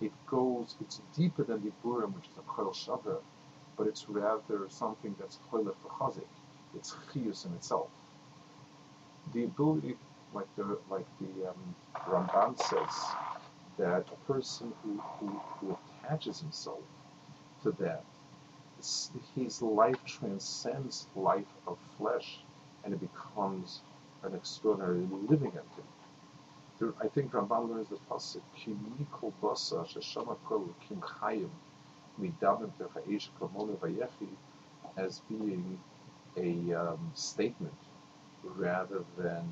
It 0.01 0.11
goes, 0.27 0.75
it's 0.81 1.01
deeper 1.15 1.43
than 1.43 1.63
the 1.63 1.71
Burim, 1.83 2.15
which 2.15 2.25
is 2.25 2.37
a 2.37 2.41
Chol 2.41 2.73
Shaver, 2.73 3.19
but 3.77 3.87
it's 3.87 4.09
rather 4.09 4.67
something 4.69 5.15
that's 5.19 5.37
Choylech 5.51 5.75
Chazik. 5.99 6.23
It's 6.75 6.95
Chiyus 7.13 7.45
in 7.45 7.53
itself. 7.53 7.89
The 9.33 9.43
ability, 9.43 9.95
like 10.33 10.47
the 10.55 10.77
like 10.89 11.05
the 11.19 11.49
um, 11.49 11.75
Ramban 12.07 12.57
says, 12.59 13.15
that 13.77 14.05
a 14.11 14.31
person 14.31 14.73
who, 14.83 15.01
who, 15.19 15.41
who 15.59 15.77
attaches 16.03 16.39
himself 16.39 16.79
to 17.63 17.71
that, 17.79 18.03
his 19.35 19.61
life 19.61 20.03
transcends 20.05 21.07
life 21.15 21.53
of 21.67 21.77
flesh 21.97 22.39
and 22.83 22.93
it 22.93 22.99
becomes 22.99 23.81
an 24.23 24.33
extraordinary 24.33 25.07
living 25.29 25.51
entity. 25.51 25.87
There, 26.79 26.93
I 26.99 27.07
think 27.07 27.31
Ramban 27.31 27.69
learns 27.69 27.89
the 27.89 27.97
pasuk 28.09 28.41
Kimi 28.55 29.05
kol 29.11 29.33
basa 29.41 29.85
sheshama 29.85 30.37
kol 30.45 30.67
kim 30.87 30.99
chayim 31.01 31.49
midavim 32.19 32.71
techayish 32.79 33.29
kamonu 33.39 33.77
vayechi 33.77 34.29
as 34.97 35.21
being 35.29 35.79
a 36.37 36.73
um, 36.73 37.11
statement 37.13 37.77
rather 38.43 39.03
than 39.17 39.47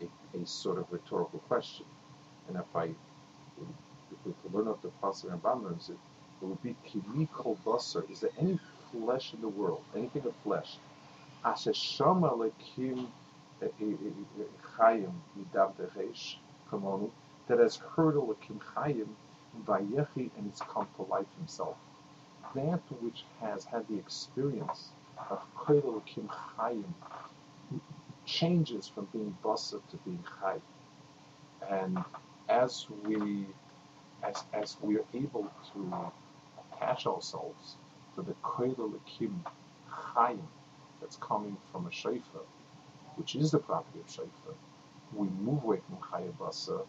a, 0.00 0.38
a, 0.38 0.46
sort 0.46 0.78
of 0.78 0.86
rhetorical 0.92 1.40
question. 1.40 1.86
And 2.48 2.56
if 2.56 2.76
I 2.76 2.84
if 2.84 4.18
we 4.24 4.32
could 4.42 4.54
learn 4.54 4.68
of 4.68 4.80
the 4.82 4.90
pasuk 5.02 5.30
Ramban 5.30 5.64
learns 5.64 5.90
it, 5.90 5.98
it 6.42 6.46
would 6.46 6.62
be 6.62 6.74
Kimi 6.84 7.28
kol 7.32 7.56
basa. 7.64 8.08
Is 8.10 8.20
there 8.20 8.30
any 8.40 8.58
flesh 8.90 9.32
in 9.32 9.40
the 9.40 9.48
world, 9.48 9.82
anything 9.94 10.26
of 10.26 10.34
flesh? 10.42 10.76
Asheshama 11.44 12.36
lekim 12.36 13.06
eh, 13.62 13.68
eh, 13.80 13.94
eh, 14.40 14.44
chayim 14.76 15.12
midav 15.38 15.74
techayish 15.76 16.36
kamonu 16.68 17.10
that 17.46 17.60
has 17.60 17.76
heard 17.76 18.16
Elohim 18.16 18.60
Chayim 18.74 19.08
Vayechi 19.66 20.30
and 20.36 20.46
it's 20.48 20.60
come 20.62 20.88
to 20.96 21.02
life 21.02 21.26
himself. 21.38 21.76
That 22.54 22.80
which 23.00 23.24
has 23.40 23.64
had 23.64 23.86
the 23.88 23.98
experience 23.98 24.88
of 25.30 25.40
Koil 25.56 25.84
Elohim 25.84 26.28
Chayim 26.58 26.92
changes 28.24 28.88
from 28.88 29.06
being 29.12 29.36
Basa 29.44 29.80
to 29.90 29.96
being 30.04 30.24
Chay. 30.40 30.60
And 31.70 32.02
as 32.48 32.86
we 33.04 33.46
as, 34.22 34.44
as 34.52 34.76
we 34.80 34.96
are 34.98 35.04
able 35.14 35.50
to 35.72 36.12
attach 36.82 37.06
ourselves 37.06 37.76
to 38.14 38.22
the 38.22 38.34
Koil 38.42 38.78
Elohim 38.78 39.44
Chayim 39.90 40.40
that's 41.00 41.16
coming 41.16 41.56
from 41.70 41.86
a 41.86 41.90
Shaifa, 41.90 42.42
which 43.16 43.34
is 43.36 43.50
the 43.50 43.58
property 43.58 44.00
of 44.00 44.06
Shaifa, 44.06 44.54
we 45.14 45.28
move 45.28 45.62
away 45.64 45.80
from 45.86 45.98
Chayim 45.98 46.32
Basa, 46.38 46.82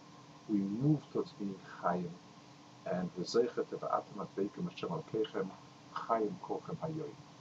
we 0.49 0.57
move 0.57 0.99
towards 1.11 1.31
being 1.33 1.55
Chayim, 1.81 2.09
and 2.85 3.09
V'zeichet 3.17 3.65
V'atem 3.65 4.17
Atbeikim 4.17 4.69
Hashem 4.69 4.89
Al 4.91 5.05
kechem 5.13 5.49
Chayim 5.95 6.33
Kolchem 6.43 6.77
Hayoyim. 6.77 7.32